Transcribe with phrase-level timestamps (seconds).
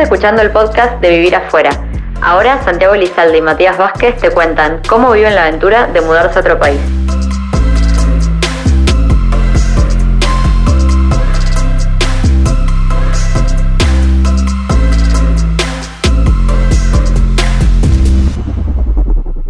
[0.00, 1.70] escuchando el podcast de Vivir Afuera.
[2.22, 6.40] Ahora Santiago Lizalde y Matías Vázquez te cuentan cómo viven la aventura de mudarse a
[6.40, 6.80] otro país.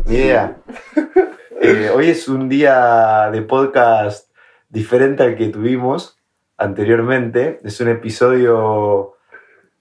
[0.04, 0.56] Ni idea.
[1.62, 4.30] Eh, hoy es un día de podcast
[4.70, 6.18] diferente al que tuvimos
[6.56, 7.60] anteriormente.
[7.62, 9.18] Es un episodio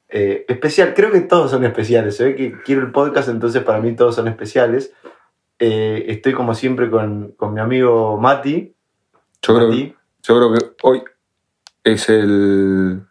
[0.09, 0.93] eh, especial.
[0.95, 2.15] Creo que todos son especiales.
[2.15, 4.93] Se ve que quiero el podcast, entonces para mí todos son especiales.
[5.59, 8.75] Eh, estoy como siempre con, con mi amigo Mati.
[9.41, 9.95] Yo creo, Mati.
[10.23, 11.03] yo creo que hoy
[11.83, 13.01] es el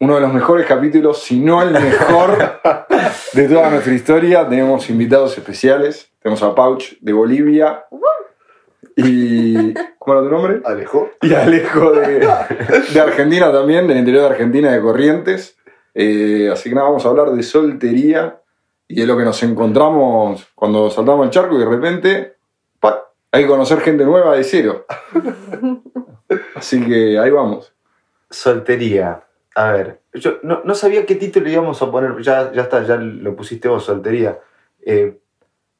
[0.00, 2.60] uno de los mejores capítulos, si no el mejor
[3.34, 4.48] de toda nuestra historia.
[4.48, 6.10] Tenemos invitados especiales.
[6.22, 7.84] Tenemos a Pauch de Bolivia.
[8.96, 9.74] Y.
[9.98, 10.60] ¿Cómo era tu nombre?
[10.64, 11.10] Alejo.
[11.20, 12.26] Y Alejo de,
[12.92, 15.58] de Argentina también, del interior de Argentina, de Corrientes.
[15.94, 18.40] Eh, así que nada, vamos a hablar de soltería
[18.88, 22.36] y de lo que nos encontramos cuando saltamos el charco y de repente
[23.32, 24.86] hay que conocer gente nueva de cero.
[26.54, 27.72] Así que ahí vamos.
[28.28, 29.22] Soltería.
[29.54, 32.20] A ver, yo no, no sabía qué título íbamos a poner.
[32.22, 34.38] Ya, ya está, ya lo pusiste vos, soltería.
[34.84, 35.18] Eh,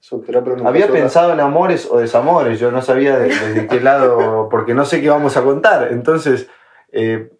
[0.00, 0.98] Soltera, pero había sola.
[1.00, 2.58] pensado en amores o desamores.
[2.58, 5.88] Yo no sabía de- desde qué lado, porque no sé qué vamos a contar.
[5.92, 6.48] Entonces,
[6.92, 7.30] eh,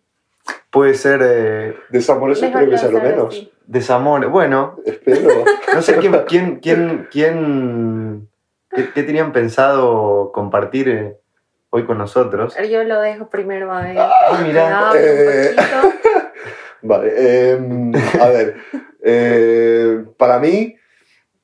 [0.71, 3.51] puede ser eh, Desamores espero que sea lo menos.
[3.67, 4.31] desamores.
[4.31, 5.45] Bueno, Espero.
[5.75, 8.29] no sé quién, quién, quién, quién
[8.71, 11.17] qué, qué tenían pensado compartir eh,
[11.71, 12.57] hoy con nosotros.
[12.69, 13.97] Yo lo dejo primero a ver.
[13.99, 14.93] Ah, mira.
[14.97, 15.57] Eh.
[16.83, 17.51] Vale.
[17.53, 18.57] em, a ver.
[19.05, 20.77] eh, para mí,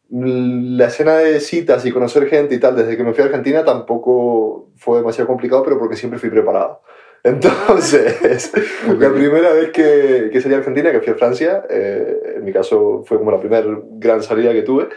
[0.08, 3.64] la escena de citas y conocer gente y tal, desde que me fui a Argentina
[3.64, 6.80] tampoco fue demasiado complicado, pero porque siempre fui preparado.
[7.26, 8.52] Entonces,
[8.98, 12.52] la primera vez que, que salí a Argentina, que fui a Francia, eh, en mi
[12.52, 13.66] caso fue como la primera
[13.98, 14.88] gran salida que tuve,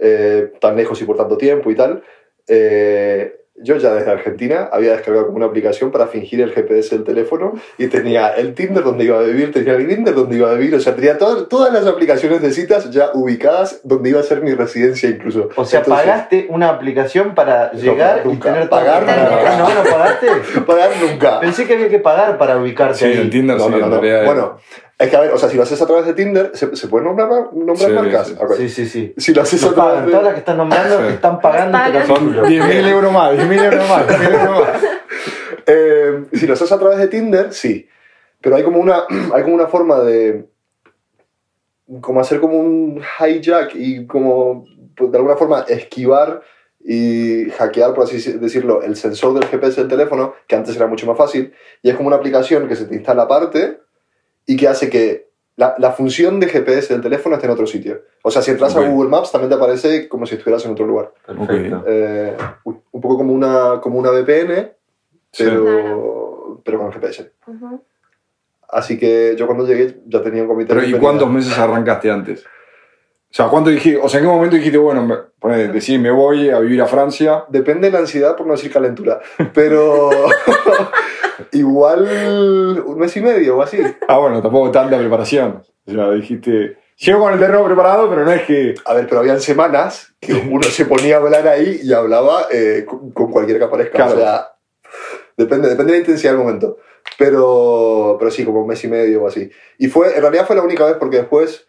[0.00, 2.02] eh, tan lejos y por tanto tiempo y tal.
[2.48, 7.04] eh, yo ya desde Argentina había descargado como una aplicación para fingir el GPS del
[7.04, 10.54] teléfono y tenía el Tinder donde iba a vivir, tenía el Grindr donde iba a
[10.54, 14.22] vivir, o sea, tenía todas, todas las aplicaciones de citas ya ubicadas donde iba a
[14.22, 15.48] ser mi residencia incluso.
[15.56, 18.52] O sea, Entonces, pagaste una aplicación para llegar y nunca.
[18.52, 19.56] tener todo- Pagar, nunca.
[19.58, 20.26] No, no pagaste.
[20.66, 21.40] Pagar nunca.
[21.40, 23.16] Pensé que había que pagar para ubicarte Sí, ahí.
[23.18, 24.00] en Tinder No, sí, no, no, no.
[24.00, 24.24] realidad.
[24.26, 24.58] Bueno,
[24.98, 26.88] es que a ver, o sea, si lo haces a través de Tinder, ¿se, se
[26.88, 28.28] pueden nombrar, nombrar Sí, marcas?
[28.28, 28.34] sí.
[28.38, 28.52] Ok.
[28.56, 29.14] Sí, sí, sí.
[29.16, 30.10] Si lo haces Nos a través pagan, de...
[30.10, 31.06] todas las que están nombrando Sí.
[31.14, 32.06] están pagando este Pagan.
[32.06, 34.82] Son 10.000 euros más, 10.000 euros más, 10.000 euros más.
[35.68, 37.88] Eh, si lo haces a través de Tinder, sí.
[38.40, 39.02] Pero hay como una,
[39.34, 40.46] hay como una forma de.
[42.00, 44.64] como hacer como un hijack y como
[44.96, 46.40] pues, de alguna forma esquivar
[46.84, 51.04] y hackear, por así decirlo, el sensor del GPS del teléfono, que antes era mucho
[51.06, 51.52] más fácil.
[51.82, 53.80] Y es como una aplicación que se te instala aparte
[54.46, 55.26] y que hace que
[55.56, 58.02] la, la función de GPS del teléfono esté en otro sitio.
[58.22, 60.86] O sea, si entras a Google Maps, también te aparece como si estuvieras en otro
[60.86, 61.12] lugar.
[61.26, 61.84] Perfecto.
[61.86, 64.72] Eh, un poco como una, como una VPN,
[65.32, 65.44] Sí.
[65.44, 67.32] pero, con GPS.
[68.68, 72.10] Así que yo cuando llegué ya tenía un comité Pero de ¿y cuántos meses arrancaste
[72.10, 72.44] antes?
[73.36, 74.00] O sea, ¿cuánto dijiste?
[74.02, 76.86] O sea, ¿en qué momento dijiste, bueno, me, ponele, decí, me voy a vivir a
[76.86, 77.44] Francia?
[77.50, 79.20] Depende de la ansiedad, por no decir calentura.
[79.52, 80.08] Pero
[81.52, 83.76] igual un mes y medio o así.
[84.08, 85.62] Ah, bueno, tampoco tanta preparación.
[85.86, 88.74] O sea, dijiste, llego con el terreno preparado, pero no es que...
[88.86, 92.86] A ver, pero habían semanas que uno se ponía a hablar ahí y hablaba eh,
[92.88, 93.96] con, con cualquiera que aparezca.
[93.96, 94.14] Claro.
[94.14, 94.52] O sea,
[95.36, 96.78] depende, depende de la intensidad del momento.
[97.18, 99.50] Pero, pero sí, como un mes y medio o así.
[99.76, 101.66] Y fue, en realidad fue la única vez porque después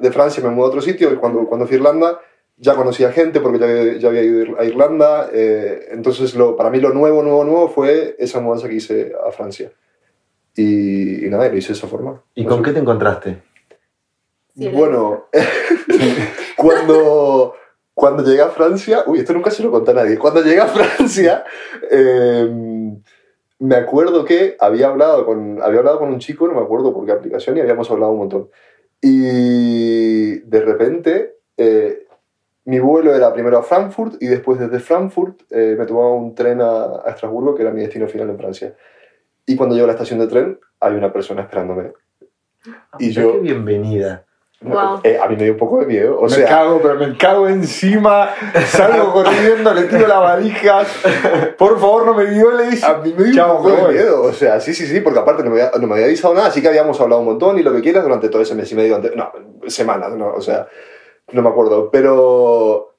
[0.00, 2.20] de Francia me mudé a otro sitio y cuando, cuando fui a Irlanda
[2.56, 5.30] ya conocía gente porque ya había, ya había ido a Irlanda.
[5.32, 9.30] eh, entonces, lo, para mí lo nuevo, nuevo, nuevo fue esa mudanza que hice a
[9.30, 9.70] Francia.
[10.56, 12.20] Y, y nada, y lo hice de esa forma.
[12.34, 12.64] ¿Y No con sé.
[12.64, 13.42] qué te encontraste?
[14.56, 15.26] Bueno,
[16.56, 17.54] cuando,
[17.94, 20.18] cuando llegué a Francia, uy, esto nunca se lo conté a nadie.
[20.18, 21.44] Cuando llegué a Francia,
[21.90, 22.50] eh,
[23.60, 27.06] me acuerdo que había hablado, con, había hablado con un chico, no me acuerdo por
[27.06, 28.48] qué aplicación, y habíamos hablado un montón.
[29.00, 32.06] Y de repente, eh,
[32.64, 36.60] mi vuelo era primero a Frankfurt y después desde Frankfurt eh, me tomaba un tren
[36.60, 38.74] a, a Estrasburgo, que era mi destino final en Francia.
[39.46, 41.92] Y cuando llego a la estación de tren, hay una persona esperándome.
[42.98, 44.24] Y Mira yo- Qué bienvenida.
[44.60, 45.00] Wow.
[45.04, 46.18] Eh, a mí me dio un poco de miedo.
[46.18, 48.30] O me sea, cago, pero me cago encima,
[48.66, 50.88] salgo corriendo, le tiro las valijas,
[51.56, 52.82] por favor no me violes.
[52.82, 54.22] a mí me dio Chao, un poco de miedo.
[54.24, 56.48] O sea, sí, sí, sí, porque aparte no me, había, no me había avisado nada,
[56.48, 58.74] así que habíamos hablado un montón y lo que quieras durante todo ese mes y
[58.74, 58.96] medio.
[58.96, 59.30] ante- no,
[59.68, 60.66] semanas, no, o sea,
[61.30, 61.88] no me acuerdo.
[61.92, 62.96] Pero,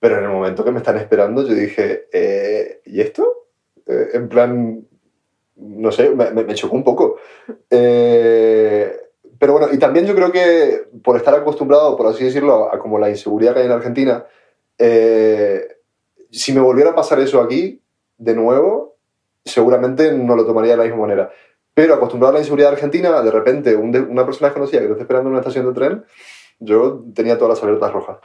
[0.00, 3.30] pero en el momento que me están esperando, yo dije, eh, ¿y esto?
[3.86, 4.86] Eh, en plan,
[5.56, 7.16] no sé, me, me- me chocó un poco.
[7.68, 9.00] Eh,
[9.38, 12.98] pero bueno, y también yo creo que por estar acostumbrado, por así decirlo, a como
[12.98, 14.24] la inseguridad que hay en Argentina,
[14.78, 15.68] eh,
[16.30, 17.80] si me volviera a pasar eso aquí,
[18.18, 18.96] de nuevo,
[19.44, 21.30] seguramente no lo tomaría de la misma manera.
[21.74, 24.92] Pero acostumbrado a la inseguridad argentina, de repente un de- una persona desconocida que te
[24.92, 26.04] está esperando en una estación de tren,
[26.60, 28.18] yo tenía todas las alertas rojas.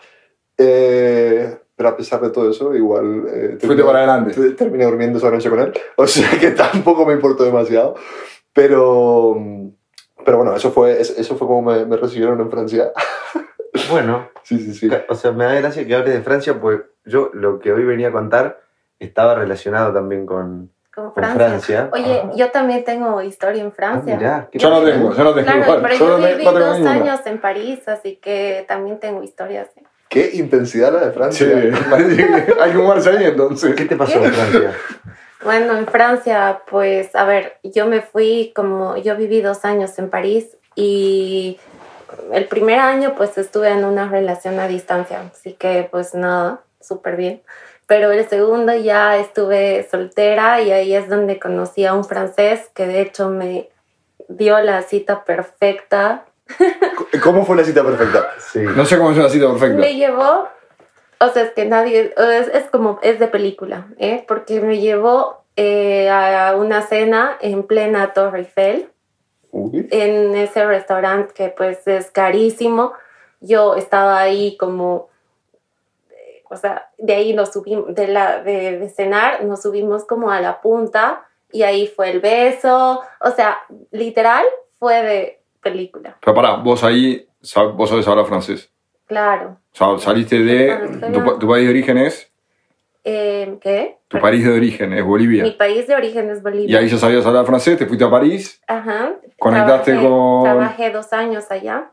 [0.58, 3.24] Eh, pero a pesar de todo eso, igual...
[3.28, 4.34] eh, Fuiste terminé- para adelante.
[4.34, 5.74] te- Terminé durmiendo esa noche con él.
[5.96, 7.96] O sea que tampoco me importó demasiado.
[8.54, 9.36] Pero,
[10.26, 12.92] pero bueno, eso fue, es- eso fue como me, me recibieron en Francia.
[13.92, 14.90] Bueno, Sí, sí, sí.
[15.08, 18.10] o sea, me da gracia que hables de Francia, pues yo lo que hoy venía
[18.10, 18.62] a contar
[19.00, 21.38] estaba relacionado también con, Con con Francia.
[21.38, 21.90] Francia.
[21.94, 22.32] Oye, Ajá.
[22.36, 24.16] yo también tengo historia en Ah, Francia.
[24.18, 25.82] mirá, qué Yo no tengo, yo no tengo Claro, igual.
[25.82, 26.92] pero Yo yo viví no dos ninguna.
[26.94, 29.70] años en París, así que también tengo historias.
[29.78, 29.84] ¿eh?
[30.10, 31.48] Qué intensidad la de Sí, Francia.
[32.46, 33.76] que hay que humarse ahí entonces.
[33.76, 34.74] ¿Qué te pasó en Francia?
[35.44, 40.10] Bueno, en Francia, pues, a ver, yo me fui como, yo viví dos años en
[40.10, 41.60] París y
[42.32, 47.16] el primer año pues estuve en una relación a distancia, así que pues nada, súper
[47.16, 47.42] bien.
[47.88, 52.86] Pero el segundo ya estuve soltera y ahí es donde conocí a un francés que
[52.86, 53.70] de hecho me
[54.28, 56.26] dio la cita perfecta.
[57.24, 58.30] ¿Cómo fue la cita perfecta?
[58.40, 58.60] Sí.
[58.60, 59.80] No sé cómo es una cita perfecta.
[59.80, 60.48] Me llevó,
[61.20, 64.24] o sea, es que nadie, es, es como, es de película, ¿eh?
[64.28, 68.90] Porque me llevó eh, a una cena en plena Torre Eiffel,
[69.52, 69.88] Uy.
[69.92, 72.94] en ese restaurante que pues es carísimo.
[73.42, 75.10] Yo estaba ahí como,
[76.12, 80.32] eh, o sea, de ahí nos subimos, de, la, de, de cenar, nos subimos como
[80.32, 83.58] a la punta y ahí fue el beso, o sea,
[83.92, 84.46] literal
[84.78, 87.28] fue de película, Pero pará, vos ahí,
[87.76, 88.72] vos sabés hablar francés.
[89.10, 89.58] Claro.
[89.74, 91.12] O sea, saliste de...
[91.14, 92.32] Tu, tu país de origen es...
[93.04, 93.98] Eh, ¿Qué?
[94.08, 95.44] Tu país de origen es Bolivia.
[95.44, 96.80] Mi país de origen es Y Bolivia.
[96.80, 99.14] ahí ya sabías hablar francés, te fuiste a París Ajá.
[99.40, 101.92] Conectaste Trabajé- con- Trabajé dos años allá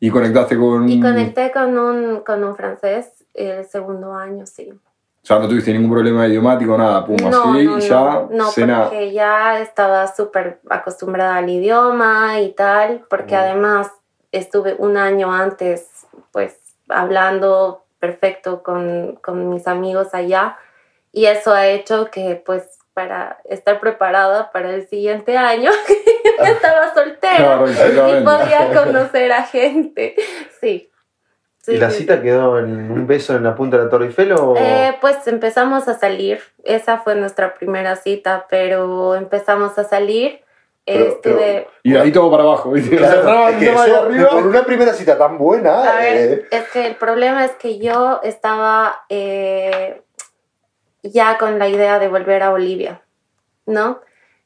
[0.00, 0.88] y conectaste con...
[0.88, 4.70] y conecté con un, con un francés el segundo año, sí.
[4.72, 8.50] O sea, no tuviste ningún problema idiomático, nada, pum, no, así, no, ya, no, no,
[8.50, 8.84] cena...
[8.84, 13.38] porque ya estaba súper acostumbrada al idioma y tal, porque Mm.
[13.38, 13.90] además
[14.32, 15.97] estuve un año antes,
[16.38, 20.56] pues, hablando perfecto con, con mis amigos allá.
[21.10, 25.68] Y eso ha hecho que, pues, para estar preparada para el siguiente año,
[26.38, 30.14] yo estaba soltera Claro, y podía conocer a gente,
[30.60, 30.92] sí.
[31.60, 34.30] Sí, ¿Y la cita quedó en un beso en la punta de la Torre Eiffel
[34.32, 34.54] o...?
[34.56, 40.40] Eh, pues empezamos a salir, esa fue nuestra primera cita, pero empezamos a salir,
[40.92, 41.68] Pero- estuve...
[41.82, 42.96] Y de ahí todo para abajo, ¿viste?
[42.96, 44.30] Claro, Cerraba es que el tema de eso, arriba.
[44.30, 47.78] por una primera cita tan buena, A ver, eh, es que el problema es que
[47.78, 50.02] yo estaba eh,
[51.02, 53.02] ya con la idea de volver a Bolivia,
[53.66, 54.00] ¿no?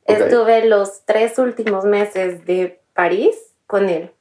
[0.05, 3.37] Estuve los tres últimos meses de París
[3.67, 4.13] con él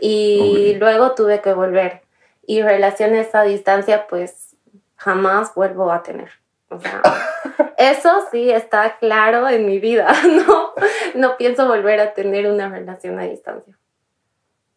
[0.00, 2.02] y luego tuve que volver.
[2.46, 4.56] Y relaciones a distancia, pues
[4.96, 6.30] jamás vuelvo a tener.
[6.70, 7.02] O sea,
[7.76, 10.12] eso sí está claro en mi vida,
[10.46, 10.72] ¿no?
[11.14, 13.76] No pienso volver a tener una relación a distancia.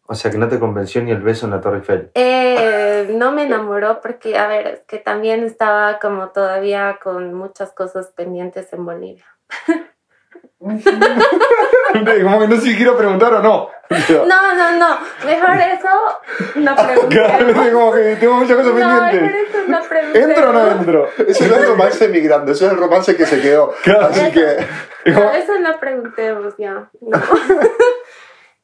[0.06, 2.10] O sea, que no te convenció ni el beso en la Torre Eiffel.
[2.14, 7.72] Eh, no me enamoró porque, a ver, es que también estaba como todavía con muchas
[7.72, 9.24] cosas pendientes en Bolivia.
[10.64, 13.68] Como que no sé si quiero preguntar o no.
[14.08, 15.88] No, no, no, mejor eso
[16.56, 17.68] no Claro, preguntemos.
[17.72, 19.48] como que tengo muchas cosas No, mejor pendientes.
[19.50, 20.28] eso no preguntemos.
[20.30, 21.08] ¿Entro o no entro?
[21.28, 23.74] ese no es el romance migrando, ese es el romance que se quedó.
[23.82, 24.06] Claro.
[24.06, 24.56] Así que,
[25.12, 26.90] No, eso no preguntemos ya.
[27.02, 27.20] No.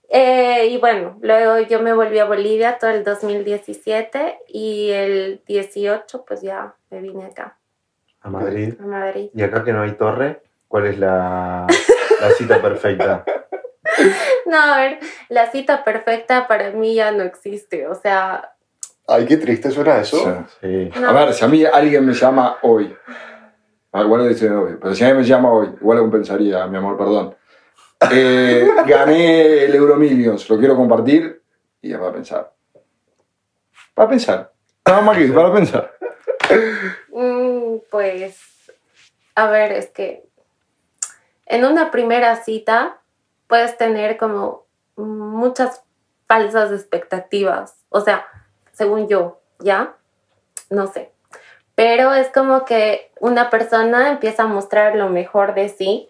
[0.08, 6.24] Eh, y bueno, luego yo me volví a Bolivia todo el 2017 y el 18
[6.26, 7.58] pues ya me vine acá,
[8.22, 8.74] A Madrid.
[8.80, 9.30] a Madrid.
[9.34, 11.66] Y acá que no hay torre, ¿cuál es la,
[12.20, 13.24] la cita perfecta?
[14.46, 14.98] No, a ver,
[15.28, 18.54] la cita perfecta para mí ya no existe, o sea,
[19.06, 20.46] ay, qué triste suena eso.
[20.60, 20.90] Sí.
[20.98, 21.08] no.
[21.08, 22.94] A ver, si a mí alguien me llama hoy,
[23.92, 26.96] igual lo dice hoy, pero si alguien me llama hoy, igual lo compensaría, mi amor,
[26.96, 27.36] perdón.
[28.10, 31.42] Eh, gané el Euromillions, lo quiero compartir
[31.82, 32.52] y ya va a pensar.
[33.98, 34.52] Va a pensar.
[34.86, 35.92] Nada más que para pensar.
[37.12, 38.40] Mm, pues,
[39.34, 40.29] a ver, es que
[41.50, 42.98] en una primera cita
[43.48, 44.66] puedes tener como
[44.96, 45.82] muchas
[46.28, 48.24] falsas expectativas, o sea,
[48.72, 49.96] según yo, ¿ya?
[50.70, 51.10] No sé.
[51.74, 56.08] Pero es como que una persona empieza a mostrar lo mejor de sí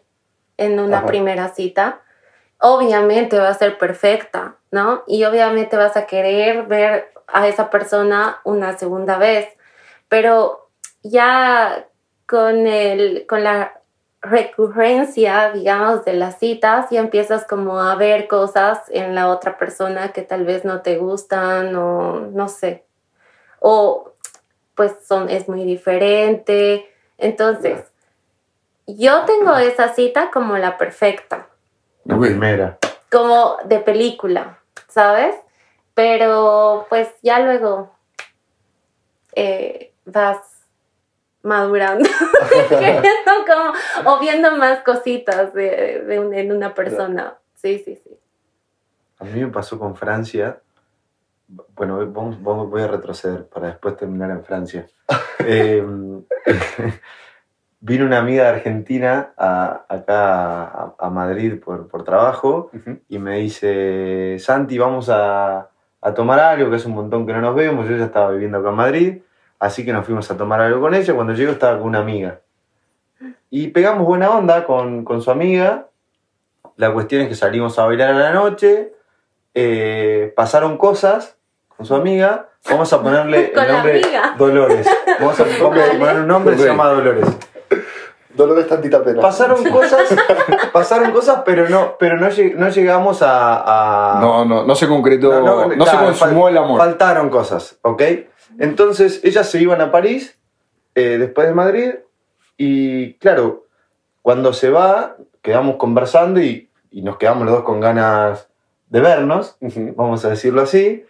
[0.59, 1.07] en una Ajá.
[1.07, 2.03] primera cita.
[2.59, 5.05] Obviamente va a ser perfecta, ¿no?
[5.07, 9.49] Y obviamente vas a querer ver a esa persona una segunda vez.
[10.09, 10.69] Pero
[11.03, 11.87] ya
[12.27, 13.80] con, el, con la
[14.23, 20.13] recurrencia, digamos, de las citas y empiezas como a ver cosas en la otra persona
[20.13, 22.85] que tal vez no te gustan o no sé.
[23.61, 24.13] O
[24.75, 26.91] pues son, es muy diferente.
[27.19, 27.85] Entonces,
[28.87, 31.49] yo tengo esa cita como la perfecta.
[32.05, 32.79] La primera.
[33.11, 34.59] Como de película,
[34.89, 35.35] ¿sabes?
[35.95, 37.91] Pero pues ya luego
[39.35, 40.39] eh, vas
[41.43, 42.09] madurando
[43.47, 47.35] como, o viendo más cositas de, en una persona.
[47.55, 48.11] Sí, sí, sí.
[49.19, 50.61] A mí me pasó con Francia.
[51.75, 54.87] Bueno, vamos, voy a retroceder para después terminar en Francia.
[55.41, 55.85] eh,
[57.81, 62.71] vino una amiga de Argentina acá a, Madrid por, por trabajo
[63.09, 65.69] y me dice, Santi, vamos a,
[66.01, 68.59] a, tomar algo, que es un montón que no nos vemos, yo ya estaba viviendo
[68.59, 69.23] acá en Madrid,
[69.61, 72.41] así que nos fuimos a tomar algo con ella, cuando llego estaba con una amiga.
[73.51, 75.87] Y pegamos buena onda con, con su amiga,
[76.77, 78.95] la cuestión es que salimos a bailar a la noche,
[79.55, 81.37] eh, pasaron cosas
[81.69, 84.03] con su amiga, vamos a ponerle el nombre
[84.39, 84.89] Dolores.
[85.21, 85.45] Vamos a,
[85.99, 87.27] poner un nombre, se llama Dolores.
[88.33, 89.21] Dolores tantita pena.
[89.21, 90.15] Pasaron cosas,
[90.73, 95.87] pasaron cosas, pero no, pero no, no llegamos a, No, no, no se concretó, no,
[95.87, 96.79] se consumó el amor.
[96.79, 98.03] Faltaron cosas, ¿ok?
[98.61, 100.39] Entonces, ellas se iban a París,
[100.95, 101.91] eh, después de Madrid,
[102.59, 103.65] y claro,
[104.21, 108.51] cuando se va, quedamos conversando y, nos quedamos los dos con ganas
[108.91, 109.57] de vernos,
[109.97, 111.05] vamos a decirlo así.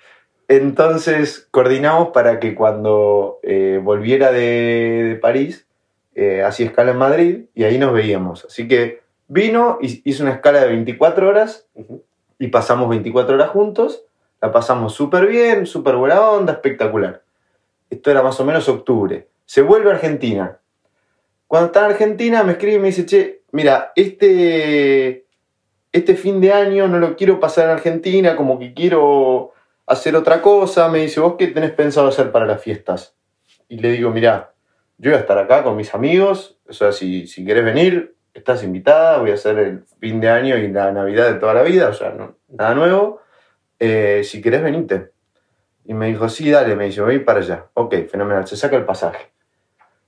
[0.46, 5.66] Entonces, coordinamos para que cuando eh, volviera de, de París,
[6.14, 8.44] eh, hacía escala en Madrid y ahí nos veíamos.
[8.44, 11.66] Así que vino, hizo una escala de 24 horas
[12.38, 14.04] y pasamos 24 horas juntos.
[14.40, 17.22] La pasamos súper bien, súper buena onda, espectacular.
[17.90, 19.28] Esto era más o menos octubre.
[19.44, 20.58] Se vuelve a Argentina.
[21.46, 25.26] Cuando está en Argentina me escribe y me dice, che, mira, este,
[25.92, 29.52] este fin de año no lo quiero pasar en Argentina, como que quiero
[29.86, 30.88] hacer otra cosa.
[30.88, 33.16] Me dice, ¿vos qué tenés pensado hacer para las fiestas?
[33.68, 34.54] Y le digo, mira,
[34.98, 39.18] yo voy a estar acá con mis amigos, o sea, si, si venir, estás invitada,
[39.18, 41.94] voy a hacer el fin de año y la Navidad de toda la vida, o
[41.94, 43.20] sea, no, nada nuevo.
[43.78, 45.10] Eh, si querés, venite.
[45.90, 47.66] Y me dijo, sí, dale, me dice, voy para allá.
[47.74, 49.32] Ok, fenomenal, se saca el pasaje.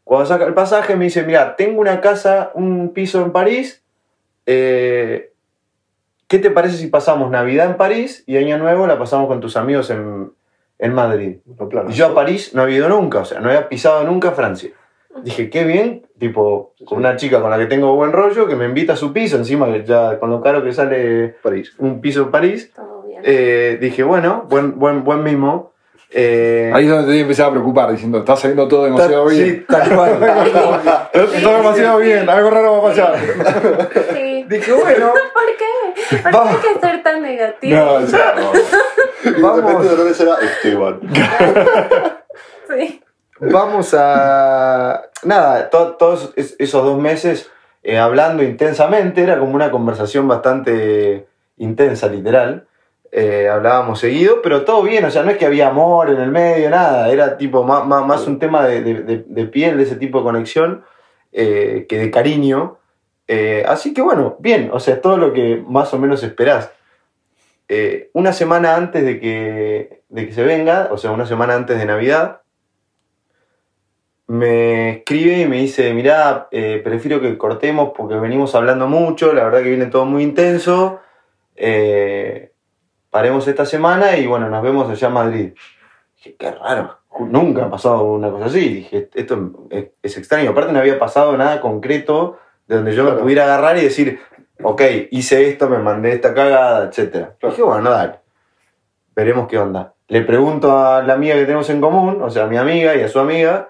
[0.04, 3.82] Cuando saca el pasaje me dice, mira, tengo una casa, un piso en París,
[4.46, 5.32] eh,
[6.28, 9.56] ¿qué te parece si pasamos Navidad en París y Año Nuevo la pasamos con tus
[9.56, 10.30] amigos en,
[10.78, 11.38] en Madrid?
[11.88, 14.70] y yo a París no había ido nunca, o sea, no había pisado nunca Francia.
[15.24, 18.66] Dije, qué bien, tipo, con una chica con la que tengo buen rollo, que me
[18.66, 21.74] invita a su piso, encima que ya con lo caro que sale París.
[21.78, 22.72] un piso en París.
[23.24, 25.71] Eh, dije, bueno, buen, buen, buen mimo.
[26.14, 29.46] Eh, Ahí es donde te empezaba a preocupar, diciendo, está saliendo todo demasiado bien.
[29.46, 30.18] Sí, tal cual.
[31.42, 33.14] todo demasiado bien, algo raro va a pasar.
[34.48, 35.12] Dije, bueno.
[35.34, 36.22] ¿Por qué?
[36.22, 37.76] ¿Por qué hay que ser tan negativo?
[37.76, 38.52] No, o sea, no.
[39.40, 39.84] Vamos.
[39.84, 41.00] de repente era Esteban.
[42.68, 43.02] sí
[43.50, 45.02] vamos a...
[45.24, 47.50] Nada, todos esos dos meses
[47.82, 51.26] eh, hablando intensamente, era como una conversación bastante
[51.56, 52.66] intensa, literal.
[53.12, 56.30] Eh, hablábamos seguido, pero todo bien, o sea, no es que había amor en el
[56.30, 60.24] medio, nada, era tipo más, más, un tema de, de, piel, de ese tipo de
[60.24, 60.82] conexión,
[61.30, 62.78] eh, que de cariño.
[63.66, 66.72] así que bueno, bien, o sea, todo lo que más o menos esperás.
[68.14, 71.84] una semana antes de que, de que se venga, o sea, una semana antes de
[71.84, 72.42] Navidad,
[74.32, 79.44] me escribe y me dice, mirá, eh, prefiero que cortemos porque venimos hablando mucho, la
[79.44, 81.00] verdad que viene todo muy intenso,
[81.54, 82.51] eh,
[83.12, 85.52] paremos esta semana y bueno, nos vemos allá en Madrid.
[86.16, 90.78] Dije, qué raro, nunca ha pasado una cosa así, dije, esto es, extraño, aparte no
[90.78, 94.18] había pasado nada concreto de donde yo me pudiera agarrar y decir,
[94.62, 97.28] ok, hice esto, me mandé esta cagada, etc.
[97.42, 98.20] Dije, bueno, dale,
[99.14, 99.92] veremos qué onda.
[100.08, 103.02] Le pregunto a la amiga que tenemos en común, o sea, a mi amiga y
[103.02, 103.68] a su amiga,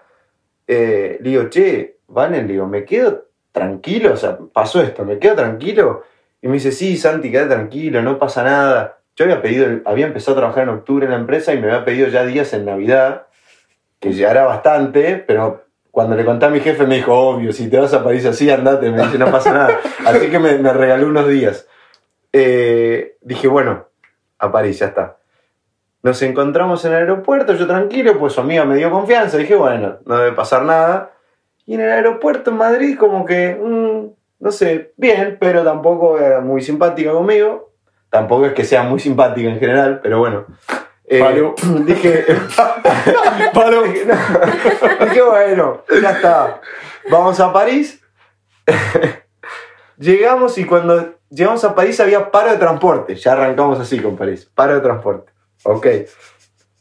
[0.68, 5.18] eh, le digo, che, Valen, le digo, me quedo tranquilo, o sea, pasó esto, me
[5.18, 6.04] quedo tranquilo.
[6.42, 9.01] Y me dice, sí, Santi, quédate tranquilo, no pasa nada.
[9.22, 11.84] Yo había pedido, había empezado a trabajar en octubre en la empresa y me había
[11.84, 13.26] pedido ya días en Navidad,
[14.00, 15.62] que ya era bastante, pero
[15.92, 18.50] cuando le conté a mi jefe me dijo, obvio, si te vas a París así,
[18.50, 19.78] andate, me dice, no pasa nada.
[20.06, 21.68] Así que me, regaló unos días.
[22.32, 23.86] Eh, dije, bueno,
[24.40, 25.18] a París, ya está.
[26.02, 29.98] Nos encontramos en el aeropuerto, yo tranquilo, pues su amiga me dio confianza, dije, bueno,
[30.04, 31.12] no debe pasar nada.
[31.64, 34.06] Y en el aeropuerto en Madrid como que, mm,
[34.40, 37.71] no sé, bien, pero tampoco era muy simpática conmigo.
[38.12, 40.44] Tampoco es que sea muy simpática en general, pero bueno.
[41.06, 41.18] Eh,
[41.86, 42.26] dije,
[43.54, 43.82] Palo.
[43.84, 46.60] dije, bueno, ya está.
[47.10, 48.04] Vamos a París.
[49.98, 53.14] Llegamos y cuando llegamos a París había paro de transporte.
[53.14, 54.50] Ya arrancamos así con París.
[54.54, 55.32] Paro de transporte.
[55.64, 55.86] Ok.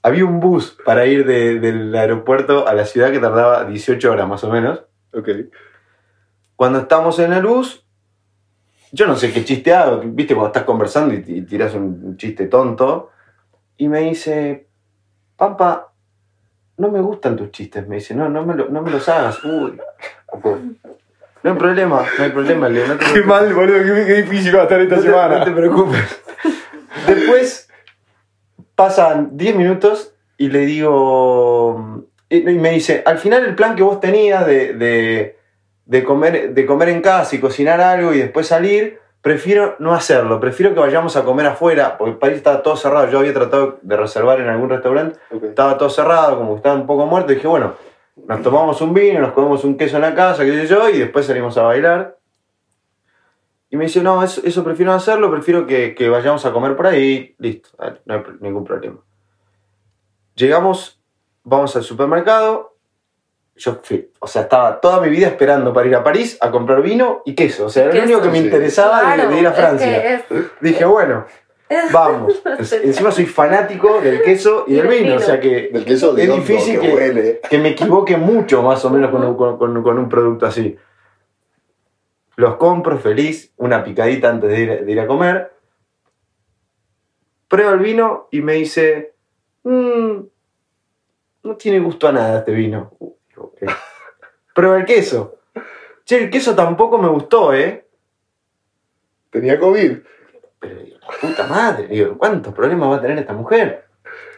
[0.03, 4.27] Había un bus para ir de- del aeropuerto a la ciudad que tardaba 18 horas
[4.27, 4.83] más o menos.
[5.13, 5.29] Ok.
[6.55, 7.80] Cuando estamos en el bus,
[8.91, 12.47] yo no sé qué chiste hago, viste, cuando estás conversando y, y tiras un, chiste
[12.47, 13.11] tonto,
[13.77, 14.67] y me dice,
[15.37, 15.91] Pampa,
[16.77, 19.43] no me gustan tus chistes, me dice, no, no me, lo- no me los hagas,
[19.43, 19.79] uy.
[21.43, 24.61] No hay problema, no hay problema, Leo, no Qué mal, boludo, qué, qué difícil va
[24.61, 25.39] a estar esta No te, semana.
[25.39, 26.21] no te preocupes.
[27.07, 27.69] Después
[28.75, 32.05] pasan 10 minutos y le digo.
[32.29, 35.37] Y y me dice: Al final, el plan que vos tenías de, de-
[35.91, 40.39] de comer, de comer en casa y cocinar algo y después salir, prefiero no hacerlo.
[40.39, 43.09] Prefiero que vayamos a comer afuera, porque París estaba todo cerrado.
[43.11, 45.43] Yo había tratado de reservar en algún restaurante, Ok.
[45.43, 47.33] estaba todo cerrado, como que estaba un poco muerto.
[47.33, 47.73] Y dije: Bueno,
[48.15, 50.97] nos tomamos un vino, nos comemos un queso en la casa, qué sé yo, y
[50.97, 52.17] después salimos a bailar.
[53.69, 56.77] Y me dice, no, eso, eso prefiero no hacerlo, prefiero que, que vayamos a comer
[56.77, 57.69] por ahí, listo,
[58.05, 58.99] no hay ningún problema.
[60.35, 61.01] Llegamos,
[61.43, 62.75] vamos al supermercado,
[63.61, 66.81] yo fui, o sea, estaba toda mi vida esperando para ir a París a comprar
[66.81, 69.47] vino y queso, o sea, era lo único que me interesaba de- Claro, de, ir
[69.47, 70.01] a es Francia.
[70.01, 70.23] que es-
[70.61, 71.25] Dije, bueno,
[71.91, 72.41] vamos.
[72.83, 76.23] Encima soy fanático del queso y Y del vino, o sea que Del queso de
[76.23, 77.41] es hondo, difícil que que, huele.
[77.49, 80.75] que me equivoque mucho más o menos con un, con- con- con un producto así.
[82.37, 85.53] Los compro feliz, una picadita antes de ir, de ir a comer.
[87.47, 89.13] Pruebo el vino y me dice,
[89.63, 90.19] "Mm,
[91.43, 92.93] no tiene gusto a nada este vino.
[93.61, 93.71] "Ok".
[94.53, 95.37] Prueba el queso.
[96.05, 97.85] Che, el queso tampoco me gustó, ¿eh?
[99.29, 99.97] Tenía COVID.
[100.59, 103.85] Pero digo, puta madre, digo, ¿cuántos problemas va a tener esta mujer?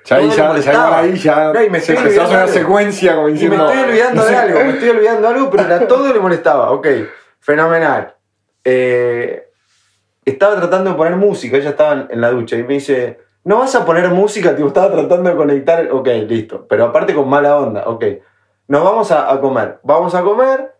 [0.05, 3.15] Ya ahí, ya, ya ahí ya No, y me se estoy se hace una secuencia
[3.15, 3.67] como Y me diciendo.
[3.69, 6.71] estoy olvidando de algo, me estoy olvidando de algo, pero a todo le molestaba.
[6.71, 6.87] Ok,
[7.39, 8.13] fenomenal.
[8.65, 9.47] Eh,
[10.25, 13.59] estaba tratando de poner música, ella estaba en- en la ducha y me dice, ¿no
[13.59, 14.55] vas a poner música?
[14.55, 15.89] Tipo, estaba tratando de conectar.
[15.91, 16.65] Ok, listo.
[16.67, 18.05] Pero aparte con mala onda, ok.
[18.67, 19.79] Nos vamos a, a comer.
[19.83, 20.73] Vamos a comer,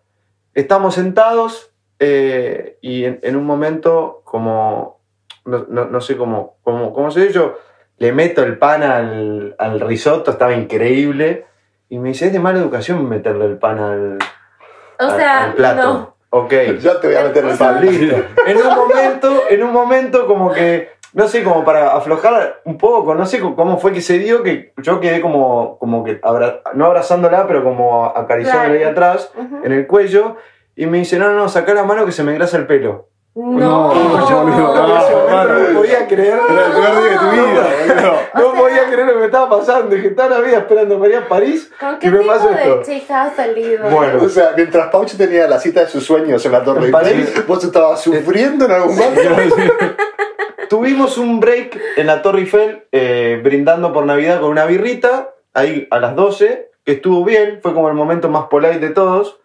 [0.53, 4.99] estamos sentados eh, y en, en un momento como,
[5.45, 7.57] no, no- no sé cómo, cómo, cómo se dice yo,
[7.97, 11.45] le meto el pan al, al risotto, estaba increíble.
[11.89, 14.17] Y me dice, es de mala educación meterle el pan al,
[14.99, 15.81] O al- sea, al plato.
[15.93, 16.13] no.
[16.31, 16.53] Ok.
[16.79, 17.79] Ya te voy a meter el pan.
[17.85, 18.15] Listo.
[18.47, 23.13] En un momento, en un momento como que, no sé, como para aflojar un poco,
[23.15, 26.85] no sé cómo fue que se dio, que yo quedé como, como que, abra- no
[26.85, 28.91] abrazándola, pero como acariciándola ahí Claro.
[28.91, 29.63] atrás, Ujú.
[29.63, 30.37] en el cuello,
[30.75, 33.09] y me dice, no, no, no, saca la mano que se me engrasa el pelo.
[33.35, 33.57] No.
[33.93, 35.43] No, yo no, no, no.
[35.73, 36.39] no podía creer.
[36.49, 37.67] Era el peor día de tu vida.
[38.35, 39.95] No O sea- podía creer lo que me estaba pasando.
[39.95, 41.71] Dije, toda la vida esperando ir a París.
[41.79, 42.81] ¿Con y qué me tipo pasa de esto.
[42.83, 43.89] chica ha salido?
[43.89, 44.19] Bueno.
[44.23, 47.43] O sea, mientras Pauchi tenía la cita de sus sueños en la Torre Eiffel, París.
[47.47, 49.55] vos estabas sufriendo en algún momento.
[50.69, 55.87] Tuvimos un break en la Torre Eiffel eh, brindando por Navidad con una birrita, ahí
[55.91, 59.39] a las 12, que estuvo bien, fue como el momento más polite de todos.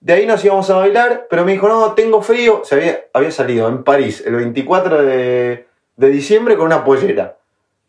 [0.00, 2.62] De ahí nos íbamos a bailar, pero me dijo, no, tengo frío.
[2.64, 7.36] Se había, salido en París el 24 de, de diciembre con una pollera.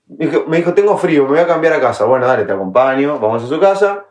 [0.07, 2.05] Me dijo, me dijo, tengo frío, me voy a cambiar a casa.
[2.05, 4.05] Bueno, dale, te acompaño, vamos a su casa.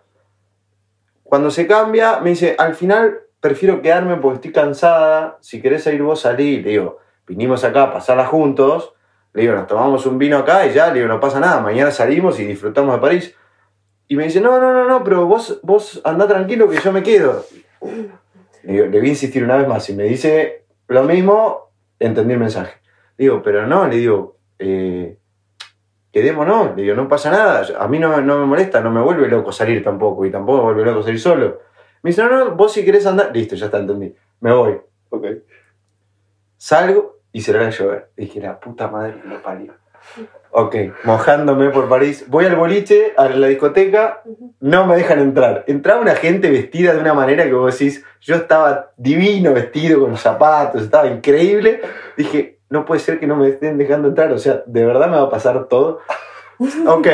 [1.23, 5.39] Cuando se cambia, me dice, al final prefiero quedarme porque estoy cansada.
[5.41, 6.61] Si querés salir vos, salí.
[6.61, 6.99] Le digo,
[7.33, 8.93] vinimos acá a pasarla juntos.
[9.33, 11.61] Le digo, nos tomamos un vino acá y ya, le digo, no pasa nada.
[11.61, 13.35] Mañana salimos y disfrutamos de París.
[14.07, 17.03] Y me dice, no, no, no, no, pero vos, vos andá tranquilo que yo me
[17.03, 17.43] quedo.
[18.65, 19.83] Le, digo, le voy a insistir una vez más.
[19.83, 22.75] Si me dice lo mismo, entendí el mensaje.
[23.17, 25.17] Le digo, pero no, le digo, eh,
[26.13, 26.77] quedémonos.
[26.77, 27.67] Le digo, no pasa nada.
[27.79, 30.27] A mí no, no me molesta, no me vuelve loco salir tampoco.
[30.27, 31.61] Y tampoco me vuelve loco salir solo.
[32.03, 33.35] Me dice, no, no, vos si querés andar.
[33.35, 34.15] Listo, ya está, entendí.
[34.41, 34.79] Me voy.
[35.09, 35.25] Ok.
[36.59, 38.11] Salgo y se larga a llover.
[38.17, 39.75] Dije, la puta madre que lo parió.
[40.55, 42.27] Ok, mojándome por París.
[42.29, 44.23] Voy al boliche, a la discoteca,
[44.61, 45.65] no me dejan entrar.
[45.67, 50.17] Entraba una gente vestida de una manera que vos decís, yo estaba divino vestido con
[50.19, 51.81] zapatos, estaba increíble.
[52.19, 55.17] Dije, no puede ser que no me estén dejando entrar, o sea, de verdad me
[55.17, 56.01] va a pasar todo.
[56.87, 57.07] Ok,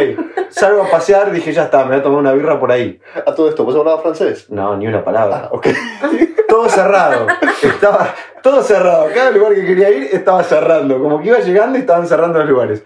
[0.51, 3.01] salgo a pasear, dije, ya está, me voy a tomar una birra por ahí.
[3.27, 4.51] A todo esto, ¿vos hablabas francés?
[4.51, 5.69] No, ni una palabra Ah, ok.
[6.49, 7.27] todo cerrado.
[7.63, 9.09] Estaba todo cerrado.
[9.15, 10.99] Cada lugar que quería ir estaba cerrando.
[11.01, 12.83] Como que iba llegando y estaban cerrando los lugares.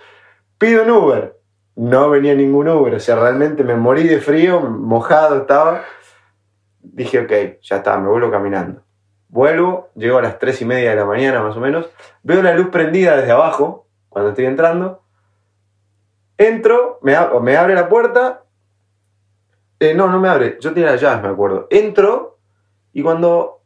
[0.58, 1.36] Pido un Uber.
[1.76, 2.94] No venía ningún Uber.
[2.94, 5.82] O sea, realmente me morí de frío, mojado estaba.
[6.80, 8.82] Dije, ok, ya está, me vuelvo caminando.
[9.28, 11.88] Vuelvo, llego a las 3 y media de la mañana más o menos.
[12.22, 15.01] Veo la luz prendida desde abajo cuando estoy entrando.
[16.46, 18.42] Entro, me, ab- me abre la puerta.
[19.80, 20.58] Eh, no, no me abre.
[20.60, 21.66] Yo tenía las llaves, me acuerdo.
[21.70, 22.38] Entro
[22.92, 23.60] y cuando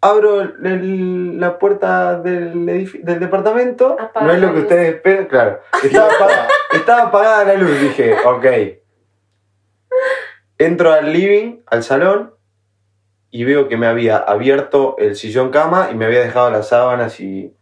[0.00, 2.66] abro el- la puerta del,
[3.04, 5.60] departamento, Apaga no es lo que ustedes esperan, claro.
[5.82, 8.46] Estaba apagada, estaba apagada la luz, dije, ok.
[10.58, 12.34] Entro al living, al salón,
[13.30, 17.18] y veo que me había abierto el sillón cama y me había dejado las sábanas
[17.20, 17.52] y,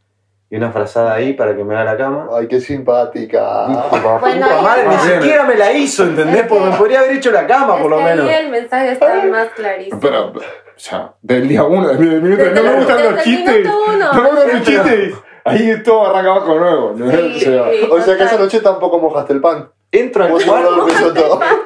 [0.53, 2.29] y una frazada ahí para que me haga la cama.
[2.31, 3.65] Ay, qué simpática.
[3.91, 6.43] Bueno, Puta madre, ni siquiera me la hizo, ¿entendés?
[6.43, 8.29] Es Porque que- me podría haber hecho la cama, por lo menos.
[8.29, 9.99] Ahí el mensaje está más clarísimo.
[9.99, 10.33] Pero, o
[10.77, 13.65] sea, del día uno, del minuto, no me gustan los chistes.
[13.67, 15.15] No me gustan los chistes.
[15.45, 16.93] Ahí todo arranca abajo nuevo.
[16.99, 17.11] ¿no?
[17.11, 19.71] Sí, O sea, sí, O sea que esa noche tampoco mojaste el pan.
[19.91, 20.87] Entro al cuarto.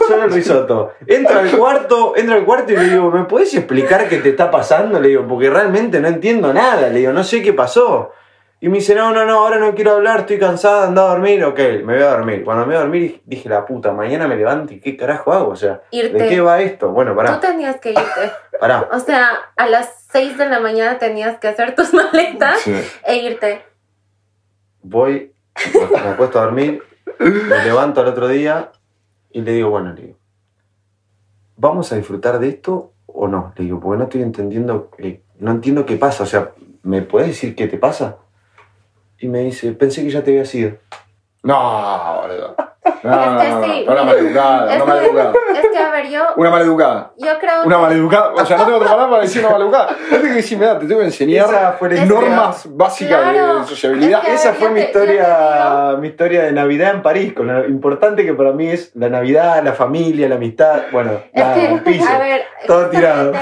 [0.06, 0.92] Solo el risotto.
[1.08, 4.48] Entro al cuarto, entro al cuarto y le digo, ¿me puedes explicar qué te está
[4.48, 5.00] pasando?
[5.00, 6.88] Le digo, porque realmente no entiendo nada.
[6.88, 8.12] Le digo, no sé qué pasó.
[8.66, 11.44] Y me dice, no, no, no, ahora no quiero hablar, estoy cansada, anda a dormir.
[11.44, 12.42] Ok, me voy a dormir.
[12.44, 15.50] Cuando me voy a dormir dije, la puta, mañana me levanto y qué carajo hago.
[15.50, 16.90] O sea, ¿de qué va esto?
[16.90, 18.32] Bueno, Tú pará, tenías que irte.
[18.60, 18.88] pará.
[18.90, 22.74] O sea, a las 6 de la mañana tenías que hacer tus maletas sí.
[23.04, 23.62] e irte.
[24.82, 25.32] Voy,
[25.72, 26.82] me acuesto a dormir,
[27.20, 28.72] me levanto al otro día
[29.30, 30.18] y le digo, bueno, le digo,
[31.56, 33.52] ¿vamos a disfrutar de esto o no?
[33.54, 36.50] Le digo, porque no estoy entendiendo, eh, no entiendo qué pasa, o sea,
[36.82, 38.16] ¿me puedes decir qué te pasa?
[39.18, 40.72] Y me dice, pensé que ya te habías ido.
[41.42, 42.54] No, boludo.
[43.02, 45.32] No, Es que no, no, sí, no, una maleducada, Es una maleducada.
[45.32, 47.12] que, es que, a ver, yo, Una maleducada.
[47.18, 48.32] yo creo Una que- maleducada.
[48.34, 49.90] O sea, no tengo otra palabra para decir una maleducada.
[49.90, 52.66] No tengo que decir, mira, te tengo que enseñar Esa fue la Es- historia- normas
[52.76, 53.60] básicas Claro.
[53.60, 54.20] de sociabilidad.
[54.20, 58.24] Es que- Esa fue mi historia, mi historia de Navidad en París, con lo importante
[58.24, 61.80] que para mí es la Navidad, la familia, la amistad, bueno, Es nada, que, el
[61.82, 62.08] piso.
[62.08, 63.32] a ver, todo tirado.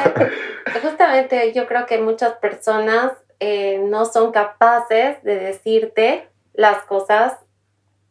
[0.83, 3.13] Justamente yo creo que muchas personas
[3.47, 7.37] eh, no son capaces de decirte las cosas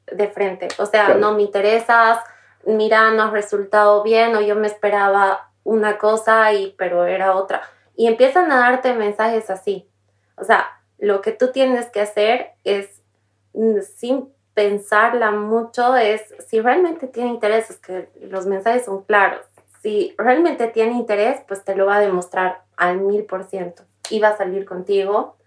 [0.06, 0.68] de frente.
[0.78, 1.20] O sea, Claro.
[1.20, 2.20] no me interesas,
[2.66, 7.64] mira, no has resultado bien, o yo me esperaba una cosa y pero era otra.
[7.96, 9.90] Y empiezan a darte mensajes así.
[10.38, 10.68] O sea,
[11.00, 13.02] lo que tú tienes que hacer es,
[13.54, 19.42] mm, sin pensarla mucho, es si realmente tiene interés, es que los mensajes son claros.
[19.82, 23.84] Si realmente tiene interés, pues te lo va a demostrar al mil por ciento.
[24.10, 25.38] Iba a salir contigo,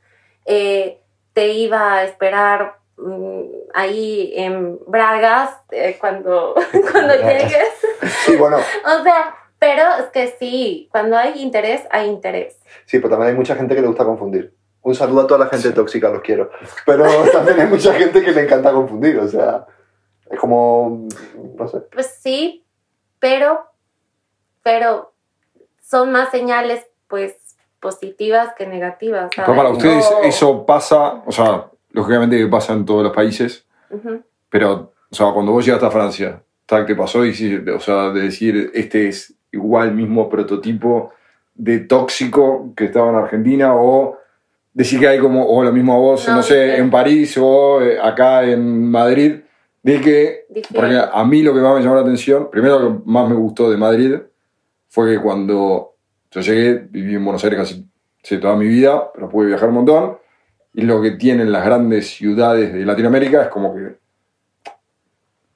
[0.44, 1.00] eh,
[1.32, 3.42] te iba a esperar mm,
[3.74, 6.54] ahí en Bragas eh, cuando,
[6.92, 7.68] cuando llegues.
[8.24, 12.58] Sí, bueno, O sea, pero es que sí, cuando hay interés, hay interés.
[12.84, 14.54] sí, pero también hay mucha gente que le gusta confundir.
[14.82, 16.50] Un saludo a toda la gente tóxica, los quiero.
[16.84, 19.66] Pero también hay mucha gente que le encanta confundir, o sea,
[20.30, 21.08] es como,
[21.56, 21.80] no sé.
[21.92, 22.64] Pues sí,
[23.18, 23.66] pero,
[24.62, 25.12] pero
[25.80, 27.34] son más señales, pues,
[27.80, 29.30] positivas que negativas.
[29.34, 29.58] Pero ¿sabes?
[29.58, 30.22] para ustedes No.
[30.22, 34.22] eso pasa, o sea, lógicamente pasa en todos los países, Ujú.
[34.48, 37.24] pero, o sea, cuando vos llegaste a Francia, ¿te pasó?
[37.24, 37.30] Y,
[37.74, 41.12] o sea, de decir, este es igual mismo prototipo
[41.54, 44.18] de tóxico que estaba en Argentina, o
[44.74, 47.80] decir que hay como, o lo mismo a vos, no, No, sé, en París o
[47.80, 49.36] eh, acá en Madrid,
[49.82, 53.02] de que, porque a mí lo que más me llamó la atención, primero lo que
[53.06, 54.16] más me gustó de Madrid,
[54.88, 55.94] fue que cuando
[56.36, 57.86] yo llegué, viví en Buenos Aires casi
[58.22, 60.18] sí, toda mi vida, pero pude viajar un montón,
[60.74, 63.96] y lo que tienen las grandes ciudades de Latinoamérica es como que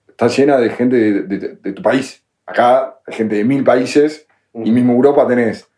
[0.08, 2.22] está llena de gente de, de- de tu país.
[2.46, 5.68] Acá hay gente de mil países, y mismo Europa tenés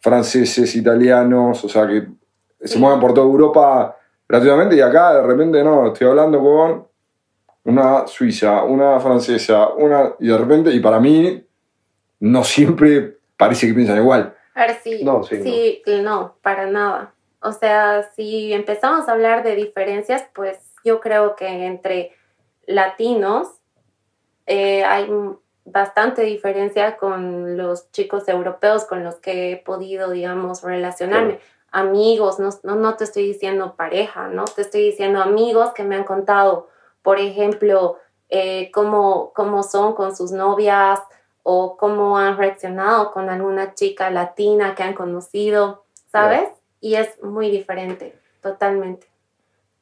[0.00, 2.06] franceses, italianos, o sea que
[2.62, 3.96] se mueven por toda Europa
[4.28, 6.86] gratuitamente, y acá de repente no, estoy hablando con
[7.64, 10.14] una suiza, una francesa, una.
[10.20, 11.44] y de repente, y para mí,
[12.20, 14.36] no siempre parece que piensan igual.
[14.54, 16.36] A ver, sí, No, sí, sí, no.
[16.42, 17.14] para nada.
[17.40, 22.12] O sea, si empezamos a hablar de diferencias, pues yo creo que entre
[22.66, 23.48] latinos
[24.46, 25.08] eh, hay
[25.64, 31.40] bastante diferencia con los chicos europeos con los que he podido, digamos, relacionarme.
[31.70, 34.44] Amigos, no, no, no te estoy diciendo pareja, ¿no?
[34.44, 36.68] Te estoy diciendo amigos que me han contado,
[37.02, 41.00] por ejemplo, eh, cómo, cómo son con sus novias
[41.48, 46.48] o cómo han reaccionado con alguna chica latina que han conocido, ¿sabes?
[46.80, 49.06] Y es muy diferente, totalmente.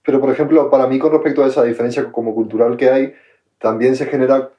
[0.02, 3.14] Pero, por ejemplo, para mí, con respecto a esa diferencia como cultural que hay,
[3.58, 4.50] también se genera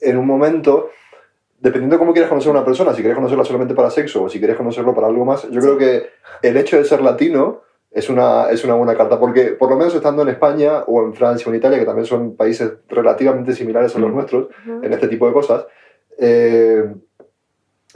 [0.00, 0.90] en un momento,
[1.60, 4.28] dependiendo de cómo quieras conocer a una persona, si quieres conocerla solamente para sexo o
[4.28, 6.10] si quieres conocerlo para algo más, yo creo que
[6.42, 7.62] el hecho de ser latino
[7.94, 11.14] es una, es una buena carta, porque por lo menos estando en España o en
[11.14, 15.06] Francia o en Italia, que también son países relativamente similares a los nuestros en este
[15.06, 15.66] tipo de cosas,
[16.18, 16.92] eh,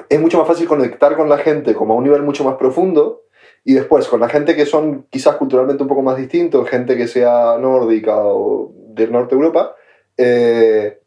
[0.08, 3.22] es mucho más fácil conectar con la gente como a un nivel mucho más profundo
[3.64, 7.08] y después con la gente que son quizás culturalmente un poco más distintos, gente que
[7.08, 9.74] sea nórdica o del norte de Europa,
[10.16, 11.00] eh,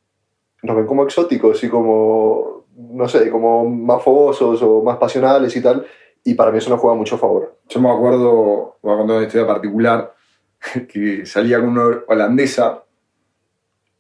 [0.63, 5.61] nos ven como exóticos y como, no sé, como más fogosos o más pasionales y
[5.61, 5.85] tal.
[6.23, 7.57] Y para mí eso no juega mucho a favor.
[7.67, 10.13] Yo me acuerdo, voy a contar una historia particular,
[10.87, 12.83] que salía con una holandesa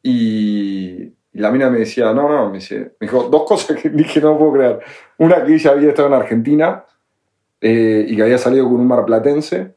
[0.03, 4.19] y, la mina me decía, no, no, me, dice, me dijo dos cosas que dije
[4.19, 4.79] no puedo creer.
[5.17, 6.83] Una que ella había estado en Argentina
[7.61, 9.75] eh, y que había salido con un marplatense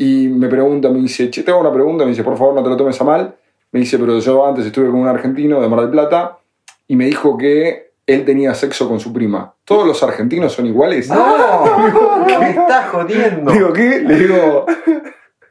[0.00, 2.68] y me pregunta, me dice, che, tengo una pregunta, me dice, por favor no te
[2.68, 3.34] lo tomes a mal.
[3.72, 6.38] Me dice, pero yo antes estuve con un argentino de Mar del Plata
[6.86, 9.54] y me dijo que él tenía sexo con su prima.
[9.68, 11.10] ¿Todos los argentinos son iguales?
[11.10, 12.24] ¡No!
[12.40, 13.52] ¿Me estás jodiendo?
[13.52, 14.00] Digo, ¿qué?
[14.00, 14.64] Le digo,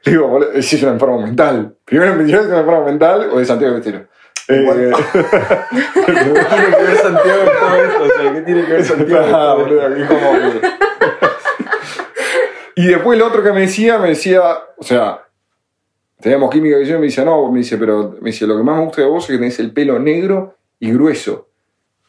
[0.03, 1.77] le digo, boludo, si es un enfermo mental.
[1.85, 4.07] Primero me dijeron que es un enfermo mental o de Santiago Estero.
[4.47, 4.91] Eh,
[5.93, 8.03] ¿Qué tiene que ver Santiago en todo esto?
[8.03, 9.75] O sea, ¿qué tiene que ver Santiago ah, todo esto?
[9.75, 10.67] boludo, que como que-
[12.77, 14.41] Y después el otro que me decía, me decía,
[14.77, 15.25] o sea,
[16.19, 18.77] teníamos química y yo, me dice, no, me dice, pero me dice, lo que más
[18.77, 21.49] me gusta de vos es que tenés el pelo negro y grueso.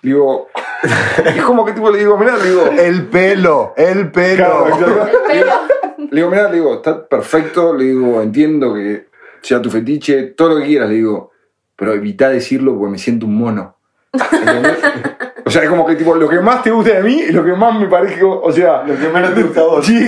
[0.00, 0.48] Le digo,
[1.24, 4.66] es como que tipo le digo, mirá, le digo, El pelo, el pelo.
[4.66, 5.08] Claro,
[5.98, 9.08] Le digo, mira, le digo, está perfecto, le digo, entiendo que
[9.42, 11.32] sea tu fetiche, todo lo que quieras, le digo,
[11.76, 13.76] pero evita decirlo porque me siento un mono.
[14.12, 14.78] ¿Entendés?
[15.44, 17.42] O sea, es como que tipo, lo que más te gusta de mí y lo
[17.42, 19.86] que más me parece, o sea, Lo que menos te gusta a vos.
[19.86, 19.98] sí,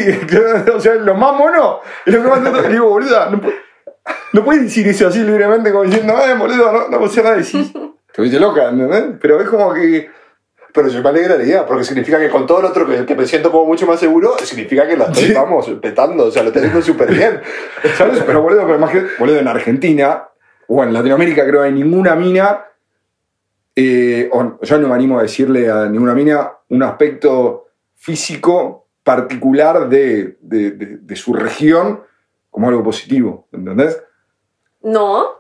[0.75, 2.69] o sea, lo más mono es lo que más te gusta.
[2.69, 3.41] Le digo, boluda, no,
[4.35, 7.37] no puedes decir eso así libremente como diciendo, eh, boludo, no, no puedo hacer nada
[7.37, 7.73] de decir.
[8.13, 9.17] Te viste loca, ¿entendés?
[9.19, 10.11] Pero es como que,
[10.73, 13.51] Pero yo me alegraría, porque significa que con todo el otro que, que me siento
[13.51, 15.33] como mucho más seguro, significa que lo estoy, Sí.
[15.33, 17.41] vamos, petando, o sea, lo estoy haciendo súper bien.
[17.97, 18.23] ¿Sabes?
[18.25, 20.29] Pero boludo, pero más que, boludo, en Argentina,
[20.69, 22.65] o en Latinoamérica creo que hay ninguna mina,
[23.77, 29.89] eh, o yo no me animo a decirle a ninguna mina un aspecto físico particular
[29.89, 32.03] de, de- de- de su región
[32.51, 34.01] como algo positivo, ¿entendés?
[34.83, 35.37] no,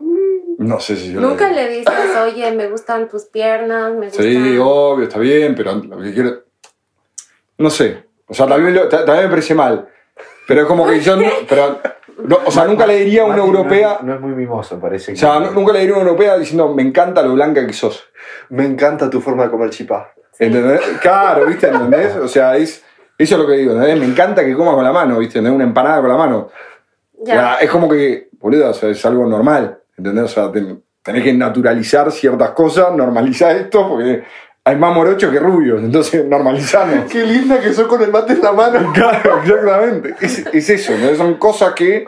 [0.62, 4.24] No sé si yo nunca le dices, oye, me gustan tus piernas, me gustan...
[4.26, 6.42] Sí, obvio, está bien, pero lo que quiero...
[7.56, 9.88] No sé, o sea, también, lo- ta- también me parece mal,
[10.46, 11.16] pero es como que yo...
[11.16, 11.80] no- pero,
[12.24, 13.98] no, o sea, nunca le diría a una Mati no europea...
[14.02, 15.14] No es muy mimoso, parece.
[15.14, 17.72] O sea, nu- nunca le diría a una europea diciendo, me encanta lo blanca que
[17.72, 18.04] sos.
[18.50, 20.12] Me encanta tu forma de comer chipá.
[20.38, 20.82] ¿Entendés?
[21.00, 21.68] Claro, ¿viste?
[21.68, 22.16] ¿Entendés?
[22.16, 22.84] O sea, es,
[23.16, 23.98] eso es lo que digo, ¿entendés?
[23.98, 25.38] Me encanta que comas con la mano, ¿viste?
[25.38, 25.54] ¿Entendés?
[25.56, 26.50] Una empanada con la mano.
[27.24, 27.34] Ya.
[27.34, 30.24] Ya, es como que, boludo, o sea, es algo normal, ¿entendés?
[30.24, 34.22] O sea, ten- tenés que naturalizar ciertas cosas, normalizar esto, porque
[34.64, 37.04] hay más morochos que rubios, entonces normalizamos.
[37.12, 38.92] Qué linda que sos con el mate en la mano.
[38.94, 40.14] Claro, exactamente.
[40.20, 40.92] Es, es eso.
[41.16, 42.06] Son cosas que,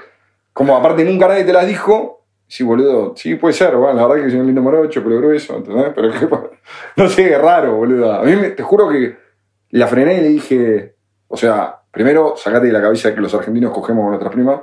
[0.52, 4.24] como aparte nunca nadie te las dijo, sí, boludo, sí, puede ser, bueno, la verdad
[4.24, 5.92] que soy un lindo morocho, pero grueso, ¿entendés?
[5.94, 6.28] Pero que,
[6.96, 8.12] no sé, es raro, boludo.
[8.12, 9.16] A mí me- te juro que
[9.70, 10.94] la frené y le dije,
[11.28, 14.60] o sea, primero, sacate de la cabeza que los argentinos cogemos con nuestras primas.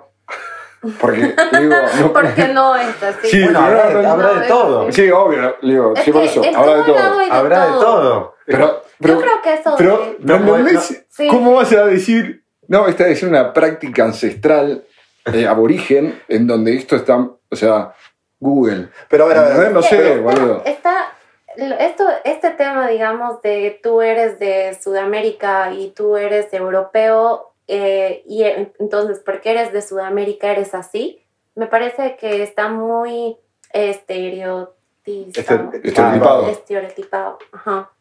[0.99, 3.27] Porque, digo, no, Porque no es así.
[3.27, 4.87] Sí, Bueno, habrá de, habrá de No, todo.
[4.89, 7.17] es- Sí, obvio, digo, Es sí, por que eso, habrá de todo todo.
[7.19, 7.81] de Habrá de todo.
[7.81, 8.35] todo.
[8.45, 10.81] Pero, pero, Yo creo que eso pero, de- ¿no No?
[11.09, 11.27] Sí.
[11.29, 12.43] ¿Cómo vas a decir?
[12.67, 14.83] No, esta es una práctica ancestral
[15.25, 17.93] eh, aborigen en donde esto está, o sea,
[18.39, 18.87] Google.
[19.09, 19.71] Pero a ver, a ver.
[19.71, 20.61] No sé, Está- boludo.
[20.65, 21.11] Está,
[21.57, 28.43] esto, este tema, digamos, de tú eres de Sudamérica y tú eres europeo, eh, y
[28.43, 31.23] en- entonces, porque eres de Sudamérica, eres así,
[31.55, 33.37] me parece que está muy
[33.71, 35.71] estereotizado.
[35.73, 36.49] Este- Estereotipado.
[36.49, 37.91] Estereotipado, ajá.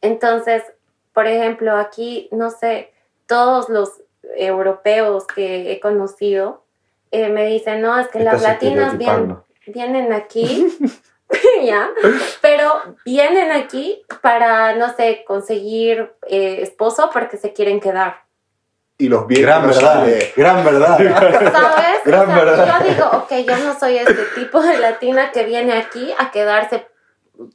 [0.00, 0.62] Entonces,
[1.12, 2.92] por ejemplo, aquí, no sé,
[3.26, 4.02] todos los
[4.36, 6.64] europeos que he conocido
[7.10, 10.66] eh, me dicen, no, es que las latinas vienen, vienen aquí,
[11.64, 11.90] ya,
[12.40, 12.72] pero
[13.04, 18.22] vienen aquí para, no sé, conseguir eh, esposo porque se quieren quedar.
[19.00, 20.06] Y los bien Gran verdad.
[20.36, 20.96] Gran verdad.
[21.52, 22.00] ¿Sabes?
[22.04, 22.80] Gran O sea, verdad.
[22.84, 26.86] Yo digo, ok, yo no soy este tipo de latina que viene aquí a quedarse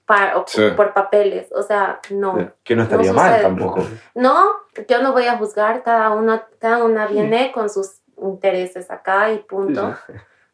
[0.06, 0.62] pa- o- Sí.
[0.76, 1.50] por papeles.
[1.54, 2.52] O sea, no.
[2.64, 3.86] Que no estaría No mal tampoco.
[4.16, 4.46] No,
[4.90, 9.40] yo no voy a juzgar, cada una, cada una viene con sus intereses acá y
[9.40, 9.96] punto.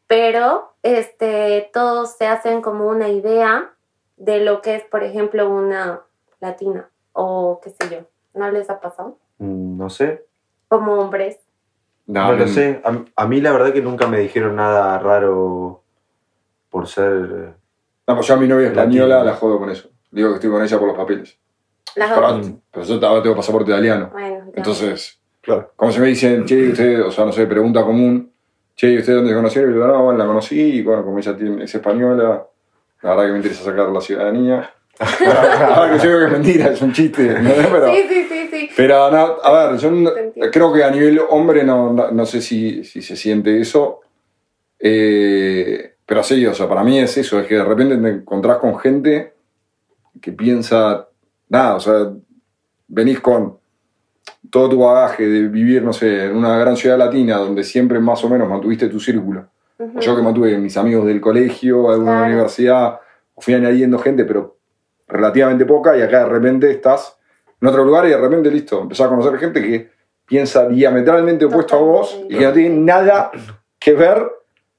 [0.07, 3.71] Pero este, todos se hacen como una idea
[4.17, 6.01] de lo que es, por ejemplo, una
[6.41, 7.99] latina o qué sé yo.
[8.33, 9.17] ¿No les ha pasado?
[9.37, 10.25] Mm, No sé.
[10.71, 11.37] Como hombres.
[12.07, 12.81] No, lo sé.
[12.85, 15.83] A, a mí la verdad que nunca me dijeron nada raro
[16.69, 17.55] por ser...
[18.07, 19.31] No, pues yo a mi novia española Latino.
[19.31, 19.89] la jodo con eso.
[20.11, 21.37] Digo que estoy con ella por los papeles.
[21.97, 22.51] Las Pero, otras.
[22.71, 24.09] pero yo ahora tengo pasaporte italiano.
[24.13, 24.51] Bueno, ya.
[24.55, 25.73] Entonces, Claro.
[25.75, 28.31] como se me dicen, che, usted, o sea, no sé, pregunta común,
[28.77, 29.71] che, ¿y usted dónde se conocieron?
[29.71, 32.45] Y yo digo, no, bueno, la conocí, y bueno, como ella tiene, es española,
[33.01, 34.73] la verdad que me interesa sacar la ciudadanía.
[35.19, 37.67] verdad que yo digo que es mentira, es un chiste, ¿entendés?
[37.71, 38.69] Pero, Sí, sí, sí, sí.
[38.75, 40.11] pero no, a ver, yo no-
[40.51, 44.01] creo que a nivel hombre no, no, no sé si, si se siente eso.
[44.79, 48.57] Eh, pero sí, o sea, para mí es eso, es que de repente te encontrás
[48.57, 49.33] con gente
[50.19, 51.07] que piensa,
[51.49, 52.11] nada, o sea,
[52.87, 53.57] venís con,
[54.49, 58.23] todo tu bagaje de vivir, no sé, en una gran ciudad latina donde siempre más
[58.25, 59.47] o menos mantuviste tu círculo.
[59.77, 59.99] Ujú.
[59.99, 62.25] Yo que mantuve mis amigos del colegio, alguna Claro.
[62.33, 62.99] universidad,
[63.37, 64.57] fui añadiendo gente, pero
[65.11, 67.17] relativamente poca, y acá de repente estás
[67.59, 69.89] en otro lugar y de repente, listo, empezás a conocer gente que
[70.25, 72.33] piensa diametralmente opuesto a vos Totalmente.
[72.35, 73.31] y que no tiene nada
[73.79, 74.25] que ver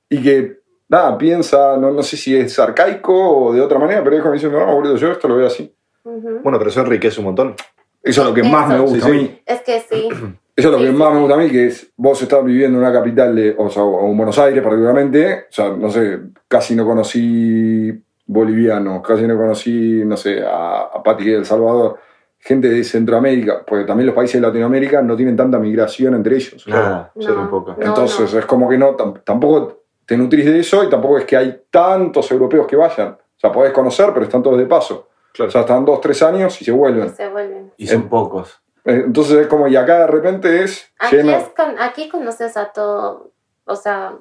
[0.09, 4.17] y que, nada, piensa, no, no sé si es arcaico o de otra manera, pero
[4.17, 5.73] es como diciendo, no, boludo, yo esto lo veo así.
[6.05, 7.55] Bueno, pero eso enriquece un montón.
[8.03, 9.13] Eso es lo que más me gusta Sí, a sí.
[9.13, 9.41] mí.
[9.47, 10.09] Es que sí.
[10.55, 12.45] Eso es lo Sí, que sí, más me gusta a mí, que es vos estás
[12.45, 15.89] viviendo en una capital, de, o sea, o en Buenos Aires particularmente, o sea, no
[15.91, 17.91] sé, casi no conocí
[18.33, 21.99] bolivianos, casi no conocí, no sé, a, a Pati de El Salvador,
[22.39, 26.67] gente de Centroamérica, porque también los países de Latinoamérica no tienen tanta migración entre ellos.
[26.67, 27.41] Nada, No.
[27.43, 27.77] un poco.
[27.79, 28.39] No, Entonces no.
[28.41, 31.63] es como que no, tam- tampoco te nutrís de eso y tampoco es que hay
[31.71, 33.11] tantos europeos que vayan.
[33.13, 35.09] O sea, podés conocer, pero están todos de paso.
[35.33, 35.49] Claro.
[35.49, 37.09] O sea, están dos, tres años y se Y vuelven.
[37.15, 37.73] se vuelven.
[37.77, 38.61] Y son Eh, pocos.
[38.85, 41.33] Eh, Entonces es como, y acá de repente es Aquí, lleno.
[41.33, 43.31] es con, aquí conoces a todo,
[43.65, 44.15] o sea,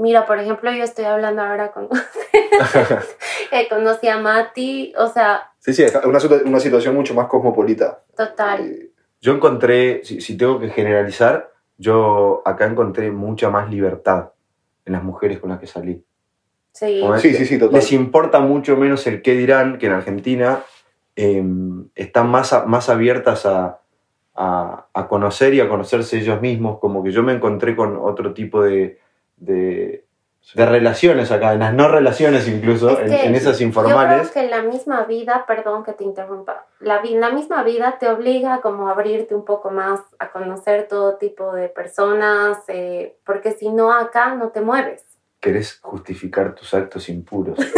[0.00, 1.88] mira, por ejemplo, yo estoy hablando ahora con
[3.52, 8.02] Eh, conocí a Mati, o sea, Sí, sí, es una, una situación mucho más cosmopolita.
[8.16, 8.60] total.
[8.66, 14.30] Eh, Yo encontré, si, si tengo que generalizar, yo acá encontré mucha más libertad
[14.84, 16.02] en las mujeres con las que salí.
[16.72, 17.74] Sí, Como Sí, sí, sí, total.
[17.74, 20.62] Les importa mucho menos el qué dirán que en Argentina
[21.16, 21.44] eh,
[21.94, 23.80] están más, a- más abiertas a,
[24.34, 26.78] a- a conocer y a conocerse ellos mismos.
[26.78, 28.98] Como que yo me encontré con otro tipo de,
[29.40, 30.04] de,
[30.54, 34.30] de relaciones acá, en las no relaciones incluso, Es en, que en esas Yo informales.
[34.30, 38.60] creo que la misma vida, perdón que te interrumpa, la, la misma vida te obliga
[38.60, 43.68] como a abrirte un poco más, a conocer todo tipo de personas, eh, porque si
[43.70, 45.04] no acá no te mueves.
[45.40, 47.58] Querés justificar tus actos impuros.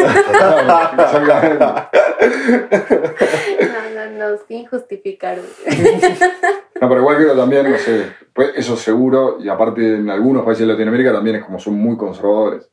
[3.60, 5.38] No, no, no, sin justificar.
[6.82, 10.66] No, pero igual creo también, no sé, pues eso seguro, y aparte en algunos países
[10.66, 12.68] de Latinoamérica también es como son muy conservadores.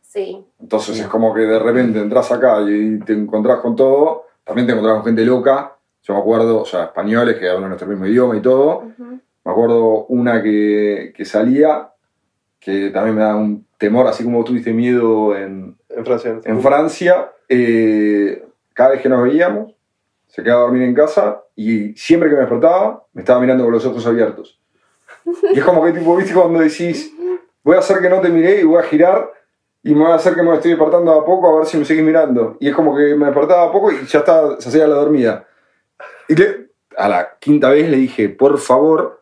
[0.00, 4.66] Sí, Entonces es como que de repente entras acá y te encontrás con todo, también
[4.68, 5.76] te encontrás con gente loca.
[6.04, 8.78] Yo me acuerdo, o sea, españoles que hablan nuestro mismo idioma y todo.
[8.78, 11.90] ujú, Me acuerdo una que, que salía,
[12.60, 16.40] que también me da un temor, así como tuviste miedo en, En Francia.
[16.44, 19.74] en Francia, eh, cada vez que nos veíamos,
[20.34, 23.72] se quedaba a dormir en casa y siempre que me despertaba, me estaba mirando con
[23.74, 24.58] los ojos abiertos.
[25.52, 27.12] Y es como que tipo, viste, cuando decís,
[27.62, 29.30] voy a hacer que no te miré y voy a girar
[29.82, 31.84] y me voy a hacer que me estoy despertando a poco a ver si me
[31.84, 32.56] sigues mirando.
[32.60, 35.46] Y es como que me despertaba a poco y ya está, se hacía la dormida.
[36.28, 39.20] Y le- a la quinta vez le dije, por favor,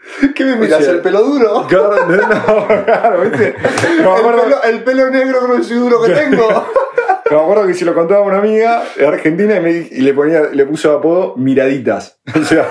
[0.34, 0.80] ¿Qué me miras?
[0.80, 1.66] O sea, ¿El pelo duro?
[1.68, 3.54] Claro, no, no, claro, ¿viste?
[3.98, 4.02] El
[4.42, 6.66] pelo, el pelo negro grueso y duro que tengo.
[7.36, 10.00] Me acuerdo que se lo contaba a una amiga de Argentina y, me, di- y
[10.00, 12.20] le, ponía, le puso apodo miraditas.
[12.34, 12.66] O sea,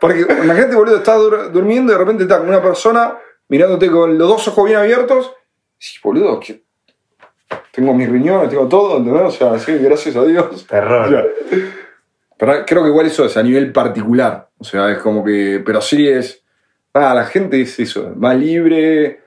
[0.00, 4.16] porque imagínate, boludo, estás dur- durmiendo y de repente está con una persona mirándote con
[4.18, 5.32] los dos ojos bien abiertos.
[5.80, 6.62] Y boludo, que
[7.72, 9.22] tengo mis riñones, tengo todo, ¿entendés?
[9.22, 10.62] O sea, sí, gracias a Dios.
[10.64, 11.08] O Terror.
[11.08, 11.24] sea,
[12.36, 14.48] pero creo que igual eso es a nivel particular.
[14.58, 15.62] O sea, es como que.
[15.64, 16.42] Pero sí es.
[16.92, 19.20] Nada, la gente es eso, más libre.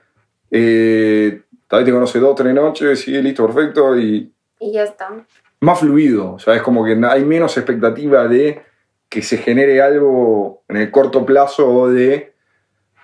[0.52, 3.98] Eh, tal vez te conoce dos, tres noches, sí, listo, perfecto.
[3.98, 5.26] Y y ya está.
[5.60, 6.34] más fluido.
[6.34, 8.62] O sea, es como que hay menos expectativa de
[9.10, 12.34] que se genere algo en el corto plazo o de.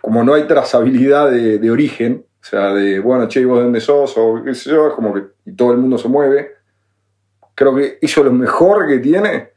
[0.01, 2.25] Como no hay trazabilidad de, de origen.
[2.41, 4.17] O sea, de, bueno, che, ¿y vos de dónde sos?
[4.17, 6.55] O qué sé yo, es como que y todo el mundo se mueve.
[7.55, 9.53] Creo que eso es lo mejor que tiene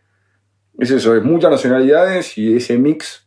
[0.79, 3.27] es eso, es muchas nacionalidades y ese mix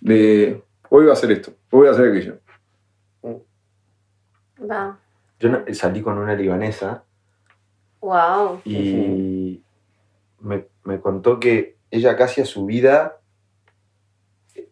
[0.00, 2.38] de hoy voy a hacer esto, hoy voy a hacer aquello.
[4.68, 4.98] Va.
[5.38, 7.04] Yo salí con una libanesa
[8.02, 8.60] Wow.
[8.64, 9.62] y
[10.40, 13.18] me, me contó que ella casi a su vida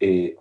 [0.01, 0.37] eh,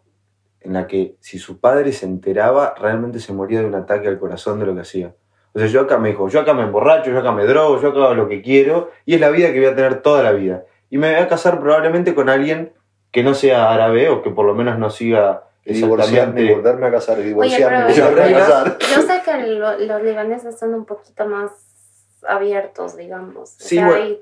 [0.61, 4.19] en la que si su padre se enteraba realmente se moría de un ataque al
[4.19, 5.13] corazón de lo que hacía.
[5.53, 7.89] O sea, yo acá me dijo, yo acá me emborracho, yo acá me drogo, yo
[7.89, 10.31] acá hago lo que quiero y es la vida que voy a tener toda la
[10.31, 10.63] vida.
[10.89, 12.73] Y me voy a casar probablemente con alguien
[13.11, 17.17] que no sea árabe o que por lo menos no siga divorciarme, volverme a casar,
[17.21, 18.77] divorciarme, volverme a casar.
[18.79, 21.51] Yo sé que lo- los libaneses son un poquito más
[22.27, 23.35] abiertos, digamos.
[23.35, 24.03] O Sí, sea, bueno.
[24.03, 24.21] hay-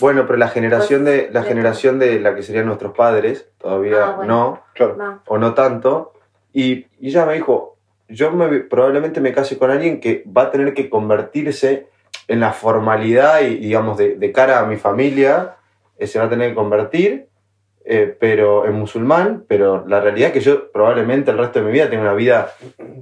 [0.00, 3.48] Bueno, pero la generación Pues, de la de generación de la que serían nuestros padres
[3.58, 4.34] todavía Ah, bueno.
[4.34, 4.62] no.
[4.74, 5.20] Claro.
[5.26, 6.12] o no tanto.
[6.52, 7.76] Y, y ella me dijo,
[8.08, 11.88] yo me- probablemente me case con alguien que va a tener que convertirse
[12.28, 15.56] en la formalidad y, digamos, de, de cara a mi familia,
[15.98, 17.28] eh, se va a tener que convertir,
[17.84, 21.72] eh, pero en musulmán, pero la realidad es que yo probablemente el resto de mi
[21.72, 22.52] vida tenga una vida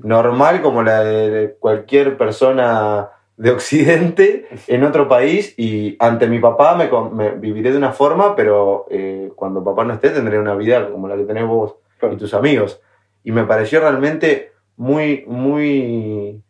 [0.03, 6.76] normal como la de cualquier persona de Occidente en otro país y ante mi papá
[6.76, 11.09] me, viviré de una forma, pero eh, cuando papá no esté tendré una vida como
[11.09, 12.14] la que tenés vos Claro.
[12.14, 12.80] y tus amigos.
[13.22, 16.43] Y me pareció realmente muy, muy,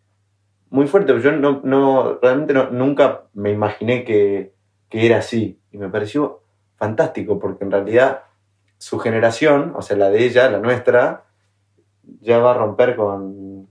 [0.71, 1.19] muy fuerte.
[1.21, 4.53] Yo no, no, realmente no- nunca me imaginé que,
[4.89, 5.59] que era así.
[5.71, 6.41] Y me pareció
[6.77, 8.23] fantástico porque en realidad
[8.79, 11.25] su generación, o sea, la de ella, la nuestra,
[12.21, 13.69] ya va a romper con,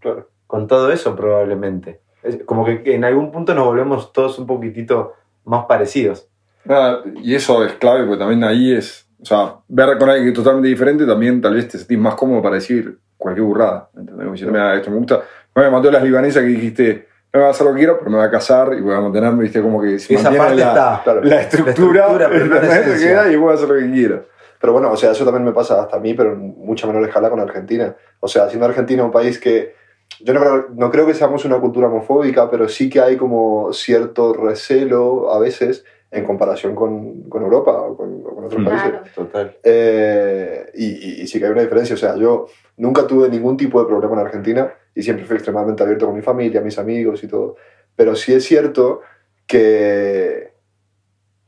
[0.47, 2.01] con todo eso probablemente.
[2.23, 5.13] Es como que en algún punto nos volvemos todos un poquitito
[5.45, 6.27] más parecidos.
[6.65, 10.69] Nada, y eso es clave, porque también ahí es, o sea, ver con alguien totalmente
[10.69, 13.89] diferente también tal vez te sentís más cómodo para decir cualquier burrada.
[13.93, 14.15] ¿entendés?
[14.23, 15.21] Como diciendo, "Mira, esto me gusta.
[15.55, 18.11] Me mató las libanesas que dijiste, no me va a hacer lo que quiero, pero
[18.11, 20.67] me va a casar y voy a mantenerme, viste, como que se Esa parte la,
[20.69, 21.01] está.
[21.03, 21.23] Claro.
[21.23, 22.83] la estructura, estructura, pero no la.
[22.83, 24.25] Que queda y voy a hacer lo que quiero.
[24.61, 27.03] Pero bueno, o sea, eso también me pasa hasta a mí, pero en mucha menor
[27.05, 27.95] escala con Argentina.
[28.19, 29.75] O sea, siendo Argentina un país que
[30.21, 33.71] yo no creo, no creo que seamos una cultura homofóbica, pero sí que hay como
[33.73, 38.65] cierto recelo a veces en comparación con, con Europa o con, o con otros Mm.
[38.65, 38.89] países.
[38.89, 39.03] Claro.
[39.15, 39.57] Total.
[39.63, 41.95] Eh, y, y- y sí que hay una diferencia.
[41.95, 42.45] O sea, yo
[42.77, 46.21] nunca tuve ningún tipo de problema en Argentina y siempre fui extremadamente abierto con mi
[46.21, 47.55] familia, mis amigos y todo.
[47.95, 49.01] Pero sí es cierto
[49.47, 50.53] que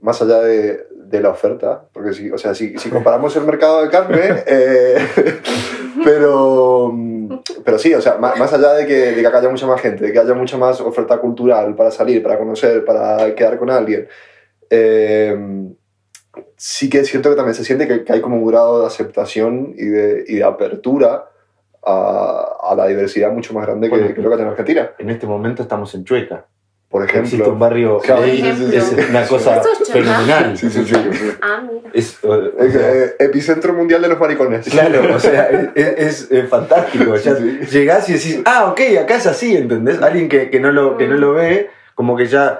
[0.01, 3.81] más allá de, de la oferta, porque si, o sea, si, si comparamos el mercado
[3.83, 4.97] de carne, eh,
[6.03, 6.93] pero,
[7.63, 10.11] pero sí, o sea, más, allá de que, de que haya mucha más gente, de
[10.11, 14.07] que haya mucha más oferta cultural para salir, para conocer, para quedar con alguien,
[14.69, 15.37] eh,
[16.57, 18.87] sí que es cierto que también se siente que, que hay como un grado de
[18.87, 21.29] aceptación y de, y de apertura
[21.85, 24.13] a, a la diversidad mucho más grande que, Bueno.
[24.15, 24.91] que lo que hay en Argentina.
[24.97, 26.47] En este momento estamos en Chueca.
[26.89, 28.41] Por Existe un ejemplo, barrio gay,
[28.73, 30.57] es una cosa es fenomenal.
[30.57, 31.29] Sí, sí, sí, sí.
[31.41, 31.89] Ah, mira.
[31.93, 34.67] Es, o- o eh, eh, epicentro mundial de los maricones.
[34.69, 37.15] Claro, o sea, es, es- es fantástico.
[37.17, 40.01] Ya Sí, Llegás y decís, ah, ok, acá es así, ¿entendés?
[40.01, 42.59] Alguien que, que no, lo, que no lo ve, como que ya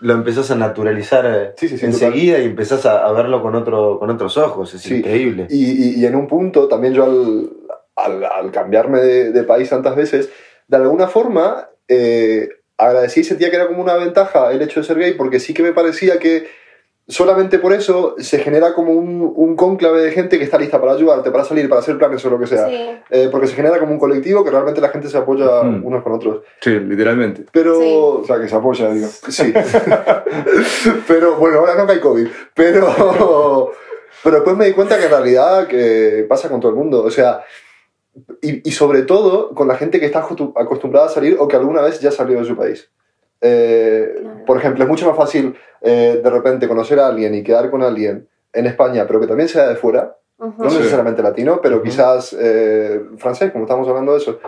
[0.00, 3.54] lo empezás a naturalizar eh, Sí, sí, sí, enseguida y empezás a, a verlo con,
[3.54, 4.74] otro, con otros ojos.
[4.74, 4.96] Es Sí.
[4.96, 5.46] increíble.
[5.50, 7.50] Y, y- y en un punto, también yo al,
[7.94, 10.28] al- al cambiarme de, de país tantas veces,
[10.66, 12.48] de alguna forma eh,
[12.78, 15.54] agradecí y sentía que era como una ventaja el hecho de ser gay, porque sí
[15.54, 16.48] que me parecía que
[17.08, 20.92] solamente por eso se genera como un, un cónclave de gente que está lista para
[20.92, 22.68] ayudarte, para salir, para hacer planes o lo que sea.
[22.68, 22.90] Sí.
[23.10, 25.86] Eh, porque se genera como un colectivo que realmente la gente se apoya Ujú.
[25.86, 26.42] unos con otros.
[26.60, 27.44] Sí, literalmente.
[27.52, 27.78] Pero...
[27.78, 27.94] Sí.
[27.96, 29.06] O sea, que se apoya, digo.
[29.28, 29.52] Sí.
[31.06, 32.26] pero bueno, ahora no que hay COVID.
[32.54, 33.72] Pero,
[34.24, 37.04] pero después me di cuenta que en realidad que pasa con todo el mundo.
[37.04, 37.44] O sea,
[38.42, 41.56] y, y sobre todo con la gente que está acostu- acostumbrada a salir o que
[41.56, 42.90] alguna vez ya salió de su país.
[43.40, 44.44] Eh, Claro.
[44.46, 47.82] Por ejemplo, es mucho más fácil eh, de repente conocer a alguien y quedar con
[47.82, 50.76] alguien en España, pero que también sea de fuera, no Sí.
[50.78, 54.38] necesariamente latino, pero quizás eh, francés, como estamos hablando de eso.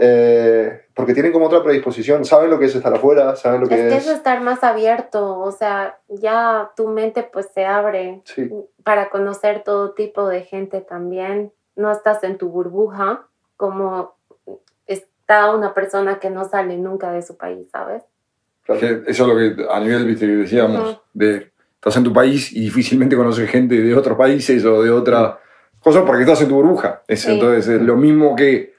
[0.00, 3.70] Eh, porque tienen como otra predisposición, saben lo que es estar afuera, saben lo Es
[3.70, 4.06] que que es...
[4.06, 8.50] es estar más abierto, o sea, ya tu mente pues se abre Sí.
[8.84, 11.52] para conocer todo tipo de gente también.
[11.76, 14.14] No estás en tu burbuja como
[14.86, 18.02] está una persona que no sale nunca de su país, ¿sabes?
[18.66, 22.60] Eso es lo que a nivel, viste, que decíamos, de estás en tu país y
[22.60, 25.38] difícilmente conoces gente de otros países o de otra
[25.80, 27.02] cosa porque estás en tu burbuja.
[27.06, 27.32] Es, Sí.
[27.32, 28.72] Entonces es lo mismo que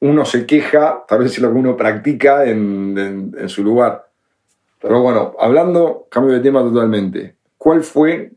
[0.00, 4.08] uno se queja, tal vez es lo que uno practica en, en- en su lugar.
[4.80, 7.36] Pero bueno, hablando, cambio de tema totalmente.
[7.56, 8.32] ¿Cuál fue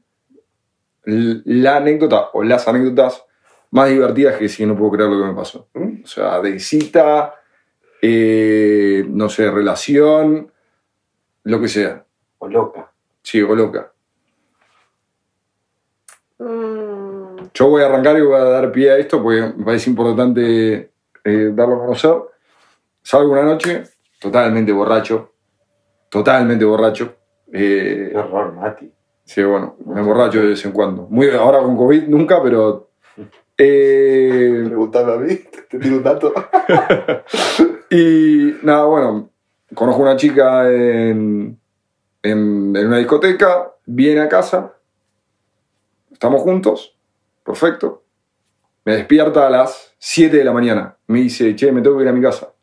[1.06, 3.25] la anécdota o las anécdotas
[3.76, 5.68] más divertidas que sí no puedo creer lo que me pasó?
[5.74, 6.04] ¿Mm?
[6.04, 7.36] O sea, de cita,
[8.02, 10.52] eh, no sé, relación,
[11.44, 12.06] lo que sea.
[12.40, 12.90] O loca.
[13.22, 13.92] Sí, o loca.
[16.38, 19.90] Mm, Yo voy a arrancar y voy a dar pie a esto porque me parece
[19.90, 20.92] importante
[21.24, 22.16] eh, darlo a conocer.
[23.02, 23.84] Salgo una noche
[24.20, 25.32] totalmente borracho.
[26.10, 27.16] Totalmente borracho.
[27.52, 28.92] Eh, Qué horror, Mati.
[29.24, 31.08] sí, bueno, me emborracho de vez en cuando.
[31.10, 32.85] Muy, ahora con COVID nunca, pero.
[33.58, 35.36] Eh, a mí,
[35.70, 36.34] te, tiro un dato.
[37.90, 39.30] Y nada, bueno,
[39.74, 41.58] conozco una chica en,
[42.24, 44.74] en, en una discoteca, viene a casa,
[46.12, 46.98] estamos juntos,
[47.44, 48.04] perfecto.
[48.84, 52.10] Me despierta a las 7 de la mañana, me dice, che, me tengo que ir
[52.10, 52.54] a mi casa.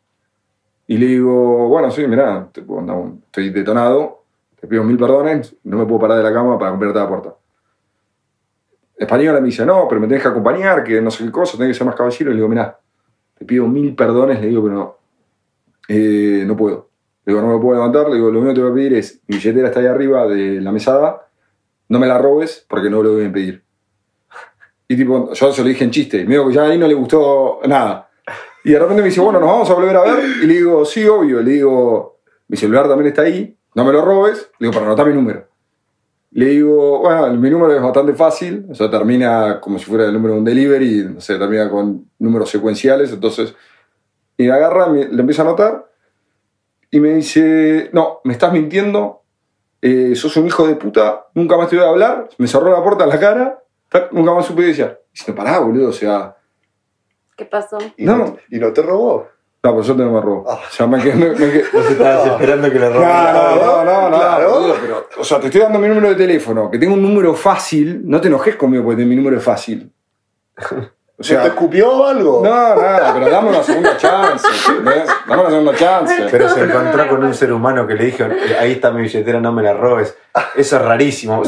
[0.87, 4.25] Y le digo, bueno, sí, mirá, te puedo andar un- estoy detonado,
[4.59, 7.35] te pido mil perdones, no me puedo parar de la cama para comprarte la puerta.
[9.03, 11.73] Española me dice, no, pero me tenés que acompañar, que no sé qué cosa, tenés
[11.73, 12.31] que ser más caballero.
[12.31, 12.79] Y le digo, mirá,
[13.37, 14.97] te pido mil perdones, le digo, pero no,
[15.87, 16.89] eh, no puedo.
[17.25, 18.93] Le digo, no me puedo levantar, le digo, lo único que te voy a pedir
[18.95, 21.27] es, mi billetera está ahí arriba de la mesada,
[21.89, 23.63] no me la robes porque no lo voy a impedir.
[24.87, 26.87] Y tipo, yo se lo dije en chiste, y me digo que ya ahí no
[26.87, 28.09] le gustó nada.
[28.63, 30.23] Y de repente me dice, bueno, nos vamos a volver a ver.
[30.41, 31.41] Y le digo, sí, obvio.
[31.41, 35.07] Le digo, mi celular también está ahí, no me lo robes, le digo, para anotar
[35.07, 35.47] mi número.
[36.35, 40.13] Le digo, bueno, mi número es bastante fácil, o sea, termina como si fuera el
[40.13, 43.55] número de un delivery, no sé, termina con números secuenciales, entonces,
[44.37, 45.85] y agarra, me- le empieza a anotar,
[46.89, 49.21] y me dice, no, me estás mintiendo,
[49.81, 52.81] eh, sos un hijo de puta, nunca más te voy a hablar, me cerró la
[52.83, 53.59] puerta en la cara,
[53.89, 54.97] tac, nunca más supe decir.
[55.13, 56.35] Y se me pará, boludo, o sea,
[57.35, 57.77] ¿Qué pasó?
[57.97, 58.17] ¿Y No.
[58.17, 59.27] no, ¿Y no te robó?
[59.63, 60.45] No, por suerte no me robó.
[60.49, 60.59] Ah.
[60.69, 63.33] O sea, me quedé- me- me quedé- Vos estabas esperando que le No, robaran.
[63.33, 64.75] no, no, no, no, Claro.
[64.81, 68.01] pero, o sea, te estoy dando mi número de teléfono, que tengo un número fácil,
[68.03, 69.89] no te enojes conmigo porque mi número es fácil.
[71.15, 72.41] O ¿Se te sea, escupió o algo?
[72.43, 75.05] no, nada, pero dame una segunda chance, ¿entendés?
[75.27, 76.15] Dame una segunda chance.
[76.31, 78.23] Pero se encontró con un ser humano que le dijo,
[78.59, 80.17] ahí está mi billetera, no me la robes.
[80.55, 81.43] Eso es rarísimo.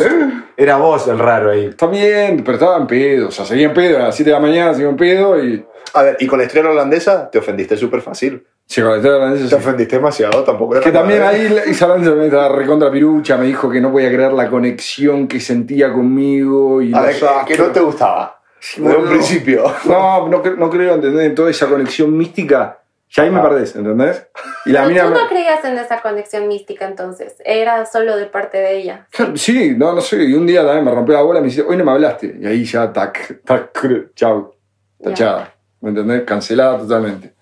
[0.56, 1.66] Era vos el raro ahí.
[1.66, 4.36] Está bien, pero estaba en pedo, o sea, seguía en pedo, a las 7 de
[4.36, 5.66] la mañana seguía en pedo y...
[5.94, 8.46] A ver, y con la estrella holandesa te ofendiste súper fácil.
[8.66, 9.56] Sí, con la historia holandesa, Te sí.
[9.56, 11.70] ofendiste demasiado, tampoco era Que también ahí ¿eh?
[11.70, 15.94] Isabel se me recontra pirucha, me dijo que no podía creer la conexión que sentía
[15.94, 18.42] conmigo y A ver, los que- que no te gustaba.
[18.60, 19.18] Sí, Desde un boludo.
[19.20, 19.64] principio.
[19.86, 22.80] No, no, no creo entender toda esa conexión mística.
[23.12, 23.44] Ya ahí me Ah.
[23.44, 24.28] perdés, ¿entendés?
[24.66, 25.04] Y la mina.
[25.04, 29.08] tú no creías en esa conexión mística entonces, era solo de parte de ella.
[29.36, 30.24] Sí, no, no sé.
[30.24, 32.36] Y un día también me rompió la bola y me dice, hoy no me hablaste.
[32.42, 33.72] Y ahí ya, tac, tac,
[34.16, 34.52] chau.
[34.98, 35.10] Ya.
[35.12, 35.55] Tachada.
[35.86, 36.24] ¿Me entendés?
[36.24, 37.36] Cancelada totalmente.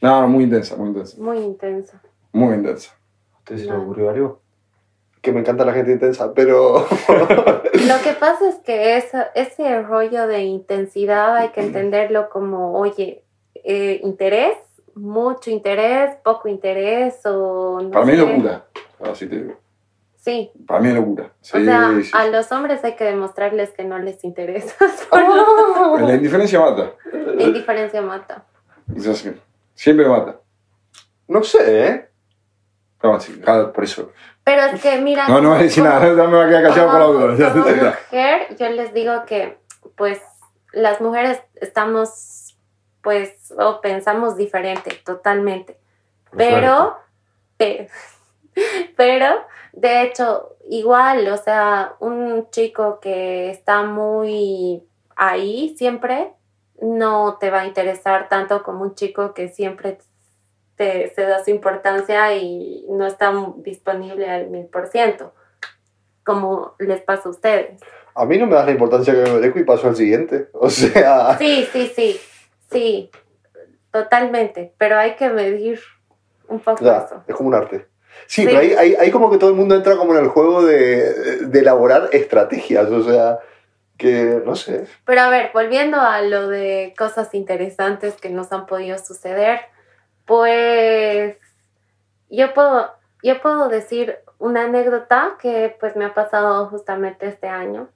[0.00, 1.16] No, no, muy intensa, muy intensa.
[1.20, 2.02] Muy intensa.
[2.32, 2.90] Muy intensa.
[3.32, 4.40] ¿A usted se le ocurrió algo?
[5.22, 6.78] Que me encanta la gente intensa, pero.
[7.08, 13.22] Lo que pasa es que esa- ese rollo de intensidad hay que entenderlo como, oye,
[13.62, 14.56] eh, interés,
[14.96, 18.18] mucho interés, poco interés o no Para mí sé.
[18.18, 18.64] locura.
[19.08, 19.54] Así te digo.
[20.26, 21.30] Sí, Para mí es locura.
[21.40, 22.10] Sí, o sea, sí.
[22.12, 24.74] a los hombres hay que demostrarles que no les interesa.
[26.00, 26.94] La indiferencia mata.
[27.12, 28.44] La indiferencia mata.
[28.96, 29.32] Es así.
[29.76, 30.40] Siempre mata.
[31.28, 32.08] no sé, ¿eh?
[33.04, 33.40] No, sí,
[33.72, 34.10] por eso.
[34.42, 35.28] Pero es que, mira.
[35.28, 37.64] No, no voy a decir nada, no me va a quedar callado por la como-
[38.10, 39.58] mujer, yo les digo que,
[39.94, 40.20] pues,
[40.72, 42.58] las mujeres estamos,
[43.00, 45.78] pues, o pensamos diferente, totalmente.
[46.36, 46.96] Pero,
[47.56, 47.88] pe-
[48.96, 49.46] pero,
[49.76, 54.82] de hecho, igual, o sea, un chico que está muy
[55.14, 56.32] ahí siempre,
[56.80, 59.98] no te va a interesar tanto como un chico que siempre
[60.76, 65.34] te, se da su importancia y no está disponible al mil por ciento,
[66.24, 67.80] como les pasa a ustedes.
[68.14, 70.48] A mí no me das la importancia que me merezco y paso al siguiente.
[70.54, 71.36] O sea.
[71.36, 72.18] Sí, sí, sí,
[72.70, 73.10] sí,
[73.90, 75.80] totalmente, pero hay que medir
[76.48, 77.22] un poco Ya, eso.
[77.26, 77.86] es como un arte.
[78.26, 78.46] Sí, Sí.
[78.46, 81.46] pero ahí, ahí, ahí como que todo el mundo entra como en el juego de,
[81.46, 83.38] de elaborar estrategias, o sea,
[83.96, 84.86] que no sé.
[85.04, 89.60] Pero a ver, volviendo a lo de cosas interesantes que nos han podido suceder,
[90.24, 91.36] pues
[92.28, 92.90] yo puedo,
[93.22, 97.88] yo puedo decir una anécdota que pues me ha pasado justamente este año,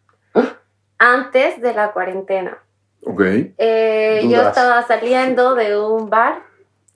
[0.99, 2.59] antes de la cuarentena.
[3.05, 3.21] Ok.
[3.59, 6.43] Eh, yo estaba saliendo de un bar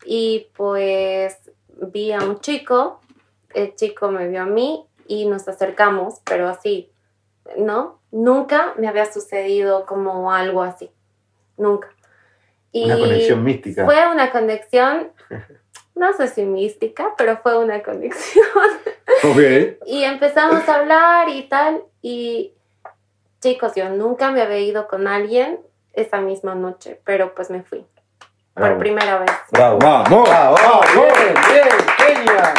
[0.04, 1.36] y pues
[1.68, 3.00] vi a un chico,
[3.54, 6.90] el chico me vio a mí y nos acercamos, pero así,
[7.56, 8.00] ¿no?
[8.10, 10.90] Nunca me había sucedido como algo así,
[11.56, 11.88] nunca.
[12.72, 13.84] Y Una conexión mística.
[13.84, 15.12] Fue una conexión,
[15.94, 18.44] no sé si mística, pero fue una conexión.
[19.22, 19.38] Ok.
[19.86, 21.82] Y empezamos a hablar y tal.
[22.02, 22.52] Y
[23.40, 25.60] chicos, yo nunca me había ido con alguien
[25.94, 27.86] esa misma noche, pero pues me fui
[28.54, 28.78] por Bravo.
[28.80, 29.30] primera vez.
[29.50, 29.78] Bravo.
[29.78, 30.28] Vamos.
[30.28, 30.56] Bravo,
[30.94, 32.54] bien, bien, genia.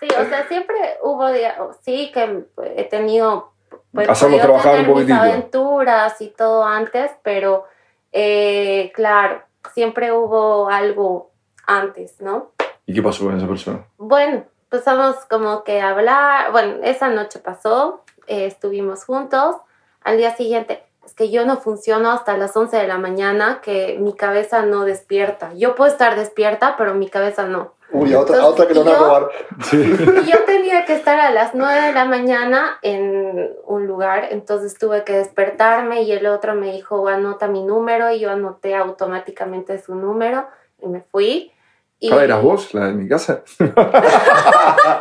[0.00, 2.44] Sí, o sea, siempre hubo, dia- sí, que
[2.76, 3.52] he tenido,
[3.92, 7.64] pues, Hacerlo trabajar un aventuras y todo antes, pero
[8.12, 9.42] eh, claro,
[9.74, 11.30] siempre hubo algo
[11.66, 12.52] antes, ¿no?
[12.86, 13.84] ¿Y qué pasó con esa persona?
[13.98, 19.56] Bueno, empezamos como que a hablar, bueno, esa noche pasó, eh, estuvimos juntos,
[20.04, 23.96] al día siguiente, es que yo no funciono hasta las 11 de la mañana, que
[24.00, 25.52] mi cabeza no despierta.
[25.54, 27.74] Yo puedo estar despierta, pero mi cabeza no.
[27.92, 29.28] Uy, a otra, a otra que te van a robar.
[29.72, 29.76] Y
[30.30, 35.04] yo tenía que estar a las 9 de la mañana en un lugar, entonces tuve
[35.04, 39.94] que despertarme y el otro me dijo, anota mi número y yo anoté automáticamente su
[39.94, 40.46] número
[40.80, 41.52] y me fui.
[41.98, 43.42] Y ¿Ah, eras vos, la de mi casa?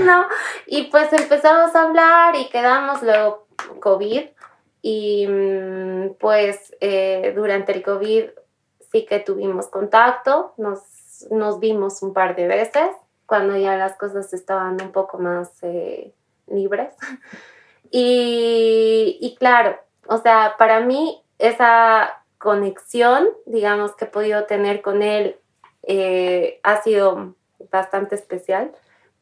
[0.00, 0.26] No,
[0.66, 3.46] y pues empezamos a hablar y quedamos luego
[3.80, 4.22] COVID
[4.82, 8.24] y mm, pues eh, durante el COVID
[9.04, 10.80] que tuvimos contacto, nos,
[11.30, 12.90] nos vimos un par de veces
[13.26, 16.12] cuando ya las cosas estaban un poco más eh,
[16.46, 16.94] libres.
[17.88, 19.78] Y, claro,
[20.08, 25.38] o sea, para mí esa conexión, digamos, que he podido tener con él
[25.84, 27.36] eh, ha sido
[27.70, 28.72] bastante especial.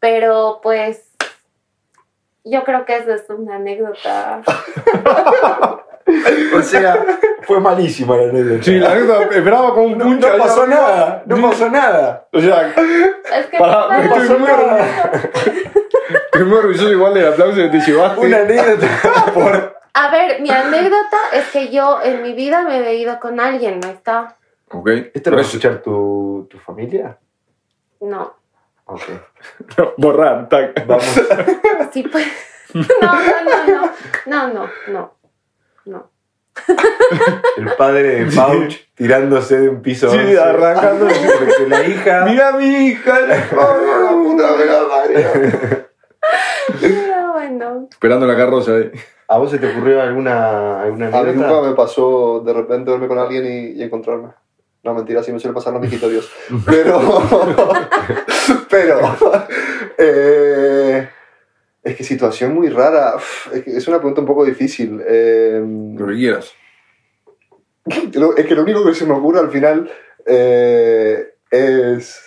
[0.00, 1.10] Pero pues
[2.42, 4.42] yo creo que esa es una anécdota.
[6.54, 7.02] O sea,
[7.46, 8.62] fue malísima la anécdota.
[8.62, 12.28] Sí, la anécdota esperaba con un No, no pasó nada, no pasó nada.
[12.32, 12.68] O sea,
[13.38, 14.86] Es que Pará, no me pasó estoy muy nada.
[16.24, 18.20] estoy muy orgulloso igual del aplauso que te llevaste.
[18.20, 18.86] Una anécdota
[19.34, 19.74] por...
[19.96, 23.78] A ver, mi anécdota es que yo en mi vida me he ido con alguien,
[23.80, 24.36] ¿no está?
[24.70, 24.88] Ok.
[25.14, 27.16] ¿Esto lo va a escuchar tu, tu familia?
[28.00, 28.34] No.
[28.86, 29.02] Ok.
[29.96, 30.84] Borrar, tac.
[30.86, 31.04] Vamos.
[31.92, 32.26] Sí, pues.
[32.74, 33.90] No, no, no, no.
[34.26, 35.14] No, no, no.
[35.86, 36.10] No.
[37.56, 40.10] El padre de Pouch tirándose de un piso.
[40.10, 40.38] Sí, 11.
[40.38, 41.06] arrancando.
[41.38, 42.24] Porque la hija.
[42.24, 43.18] Mira mi hija.
[43.56, 45.86] ¡Oh, la puta de la madre!
[46.80, 47.88] Pero bueno.
[47.90, 48.90] Esperando la carroza ahí.
[49.28, 53.08] ¿A vos se te ocurrió alguna, alguna A mí nunca me pasó de repente verme
[53.08, 54.28] con alguien y, y encontrarme.
[54.82, 56.30] No, mentira, sí me suele pasar, no me quito Dios.
[56.66, 57.00] Pero.
[58.68, 59.00] pero.
[59.96, 61.08] eh,
[61.84, 63.16] es que situación muy rara.
[63.16, 65.00] Uf, Es, que es una pregunta un poco difícil.
[65.06, 65.62] Eh,
[65.96, 66.52] Lo que quieras.
[68.36, 69.90] es que lo único que se me ocurre al final
[70.26, 72.20] eh, es.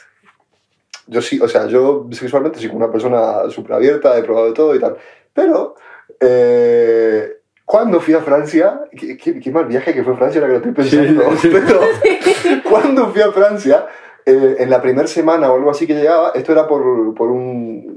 [1.07, 4.75] Yo sí, o sea, yo sexualmente soy una persona súper abierta, he probado de todo
[4.75, 4.97] y tal.
[5.33, 5.75] Pero.
[6.19, 7.33] Eh,
[7.65, 10.71] cuando fui a Francia, qué, qué- qué mal viaje que fue Francia, ahora que lo
[10.71, 11.31] estoy pensando.
[11.35, 11.49] Sí, sí.
[11.51, 13.87] Pero cuando fui a Francia,
[14.25, 17.96] eh, en la primera semana o algo así que llegaba, esto era por, por un,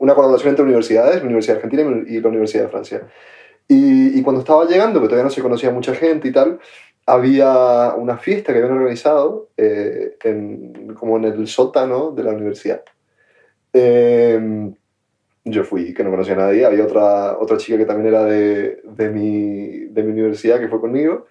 [0.00, 3.06] una colaboración entre universidades, la Universidad Argentina y la Universidad de Francia.
[3.68, 6.58] Y, cuando estaba llegando, que todavía no se conocía mucha gente y tal,
[7.06, 12.82] había una fiesta que habían organizado eh, en, como en el sótano de la universidad.
[13.72, 14.72] Eh,
[15.44, 16.66] yo fui, que no conocía a nadie.
[16.66, 20.80] Había otra, otra chica que también era de, de, mi, de mi universidad que fue
[20.80, 21.26] conmigo.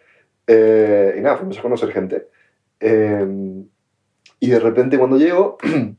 [0.48, 2.28] Eh, y nada, fuimos a conocer gente.
[2.80, 3.28] Eh,
[4.40, 5.58] y de repente cuando llego,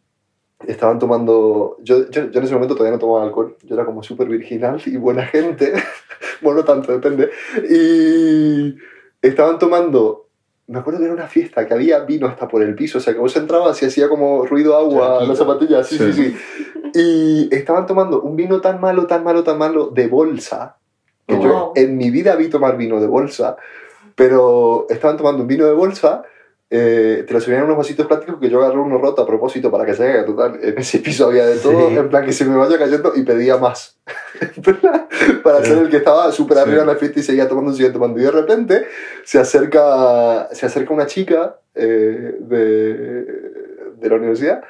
[0.67, 1.77] estaban tomando...
[1.83, 3.57] Yo, yo, yo en ese momento todavía no tomaba alcohol.
[3.63, 5.73] Yo era como súper virginal y buena gente.
[6.43, 7.31] bueno, no tanto, depende.
[7.69, 8.77] Y
[9.23, 10.27] estaban tomando...
[10.67, 12.99] Me acuerdo que era una fiesta, que había vino hasta por el piso.
[12.99, 15.29] O sea, que vos entrabas y hacía como ruido agua en Charquito.
[15.29, 15.87] las zapatillas.
[15.89, 16.31] Sí, sí, Sí.
[16.31, 16.37] sí.
[17.51, 20.77] Y estaban tomando un vino tan malo, tan malo, tan malo de bolsa.
[21.27, 21.73] Que yo Wow.
[21.75, 23.57] en mi vida vi tomar vino de bolsa.
[24.15, 26.23] Pero estaban tomando un vino de bolsa.
[26.73, 29.71] Eh, te lo servían en unos vasitos plásticos que yo agarré uno roto a propósito
[29.73, 30.59] para que se haga total.
[30.63, 31.97] En ese piso había de todo, Sí.
[31.97, 33.99] en plan que se me vaya cayendo y pedía más.
[35.43, 36.63] para ser el que estaba súper Sí.
[36.63, 38.21] arriba en la fiesta y seguía tomando, seguía tomando.
[38.21, 38.87] Y de repente
[39.25, 43.25] se acerca, se acerca una chica eh, de,
[43.97, 44.63] de la universidad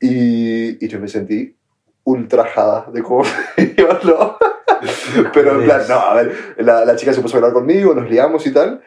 [0.00, 1.56] y, y yo me sentí
[2.04, 3.22] ultrajada de cómo
[3.56, 4.36] me iba, ¿no?
[5.32, 8.08] Pero en plan, no, a ver, la, la chica se puso a hablar conmigo, nos
[8.08, 8.82] liamos y tal.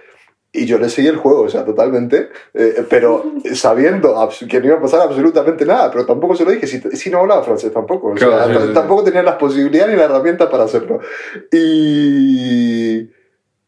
[0.54, 2.30] Y yo le seguí el juego, o sea, totalmente.
[2.54, 3.24] eh, pero
[3.54, 4.14] sabiendo
[4.50, 5.90] que no iba a pasar absolutamente nada.
[5.92, 8.10] Pero tampoco se lo dije, si, si no hablaba francés tampoco.
[8.10, 8.74] O sea, Claro, sí, sí.
[8.74, 11.00] tampoco tenía las posibilidades ni la herramienta para hacerlo.
[11.52, 13.10] Y.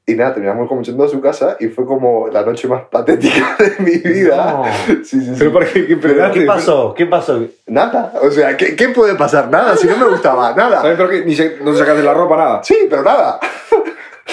[0.06, 3.56] Y nada, terminamos como yendo a su casa y fue como la noche más patética
[3.60, 4.36] de mi vida.
[4.52, 4.66] No.
[4.86, 5.32] Sí, sí, sí.
[5.40, 6.40] Pero para qué, qué frenaste?
[6.42, 6.94] ¿Qué pasó?
[6.94, 7.42] ¿Qué pasó?
[7.68, 8.12] Nada.
[8.22, 9.50] O sea, ¿qué, qué puede pasar?
[9.50, 10.82] Nada, si no me gustaba, nada.
[10.82, 11.24] ¿Sabes por qué?
[11.24, 12.62] Ni se- no te sacaste la ropa, nada.
[12.66, 13.40] Sí, pero nada.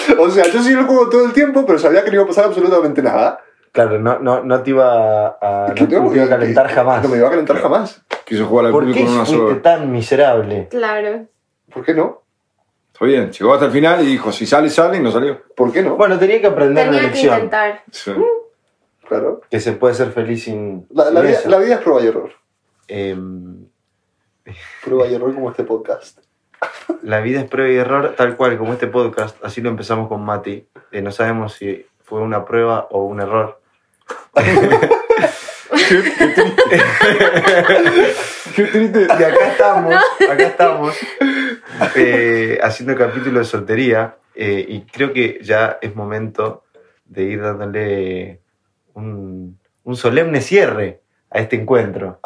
[0.19, 2.29] o sea, yo seguí el juego todo el tiempo, pero sabía que no iba a
[2.29, 3.41] pasar absolutamente nada.
[3.73, 7.03] Claro, no, no, no te iba a, Que no te iba a calentar que- jamás.
[7.03, 8.03] No me iba a calentar jamás.
[8.25, 9.63] Quiso jugar al ¿Por público con una sola.
[9.63, 10.69] tan miserable?
[10.71, 11.27] Claro.
[11.73, 12.23] ¿Por qué no?
[12.93, 15.41] Está bien, llegó hasta el final y dijo, si sale, sale y no salió.
[15.57, 15.97] ¿Por qué no?
[15.97, 17.35] Bueno, tenía que aprender la Tenía que lección.
[17.35, 17.83] intentar.
[17.93, 18.13] Sí.
[19.09, 19.41] Claro.
[19.51, 22.07] Que se puede ser feliz sin, La, la sin vida, la vida es prueba y
[22.09, 22.31] error.
[22.89, 23.67] Em,
[24.85, 26.19] Prueba y error como este podcast.
[27.03, 29.37] La vida es prueba y error, tal cual como este podcast.
[29.45, 30.67] Así lo empezamos con Mati.
[30.93, 33.61] Eh, no sabemos si fue una prueba o un error.
[38.55, 39.07] Qué triste.
[39.19, 39.95] Y acá estamos,
[40.31, 40.97] acá estamos,
[41.97, 44.17] eh, haciendo el capítulo de soltería.
[44.35, 46.65] eh, y creo que ya es momento
[47.05, 48.41] de ir dándole
[48.95, 51.01] un, un solemne cierre
[51.31, 52.21] a este encuentro.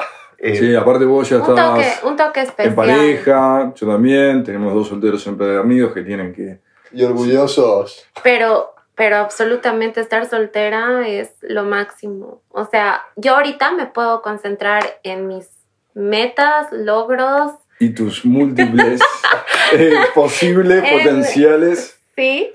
[0.47, 2.69] Eh, Sí, aparte vos ya Un toque, estás un toque especial.
[2.69, 6.61] en pareja, yo también, tenemos dos solteros amigos que tienen que...
[6.93, 8.05] Y orgullosos.
[8.23, 12.43] Pero, pero absolutamente estar soltera es lo máximo.
[12.51, 15.49] O sea, yo ahorita me puedo concentrar en mis
[15.95, 19.01] metas, logros, Y tus múltiples
[19.73, 22.51] eh, posibles, En- potenciales ¿sí?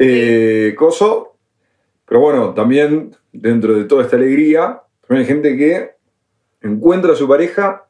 [0.00, 1.36] eh, coso.
[2.06, 5.93] Pero bueno, también dentro de toda esta alegría, también hay gente que
[6.68, 7.86] encuentra a su pareja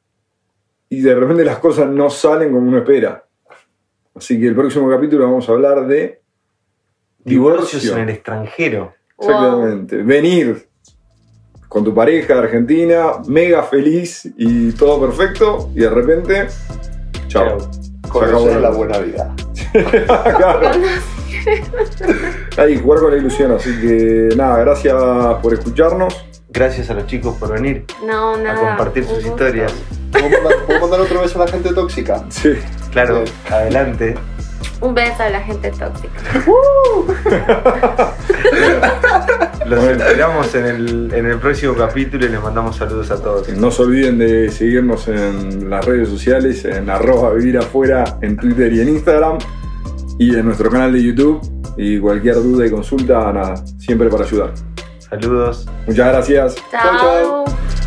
[0.89, 3.25] y de repente las cosas no salen como uno espera.
[4.15, 6.23] Así que el próximo capítulo vamos a hablar de
[7.25, 7.97] divorcios divorcio.
[7.97, 8.95] en el extranjero.
[9.17, 9.29] Wow.
[9.29, 10.03] Exactamente.
[10.03, 10.69] Venir
[11.69, 16.47] con tu pareja de Argentina, mega feliz y todo perfecto, y de repente,
[17.27, 17.59] chao.
[17.59, 19.35] Se acabó Conocer la buena vida.
[19.75, 20.71] Claro.
[22.57, 24.95] Hay que jugar con la ilusión, así que nada, gracias
[25.43, 26.24] por escucharnos.
[26.55, 28.61] Gracias a los chicos por venir No, a nada.
[28.77, 29.31] compartir un sus gusto.
[29.33, 29.75] historias.
[30.13, 32.25] ¿Puedo mandar, puedo mandar otro beso a la gente tóxica?
[32.31, 32.53] Sí.
[32.93, 33.33] Claro, Sí.
[33.53, 34.15] adelante.
[34.81, 36.21] Un beso a la gente tóxica.
[39.67, 43.49] Los esperamos en el, en el próximo capítulo y les mandamos saludos a todos.
[43.49, 48.73] No se olviden de seguirnos en las redes sociales, en arroba vivir afuera, en Twitter
[48.73, 49.39] y en Instagram,
[50.19, 51.41] y en nuestro canal de YouTube.
[51.77, 54.53] Y cualquier duda y consulta, nada, siempre para ayudar.
[55.09, 55.67] Saludos.
[55.87, 56.55] Muchas gracias.
[56.71, 57.45] Chao, chao.
[57.45, 57.84] Chao.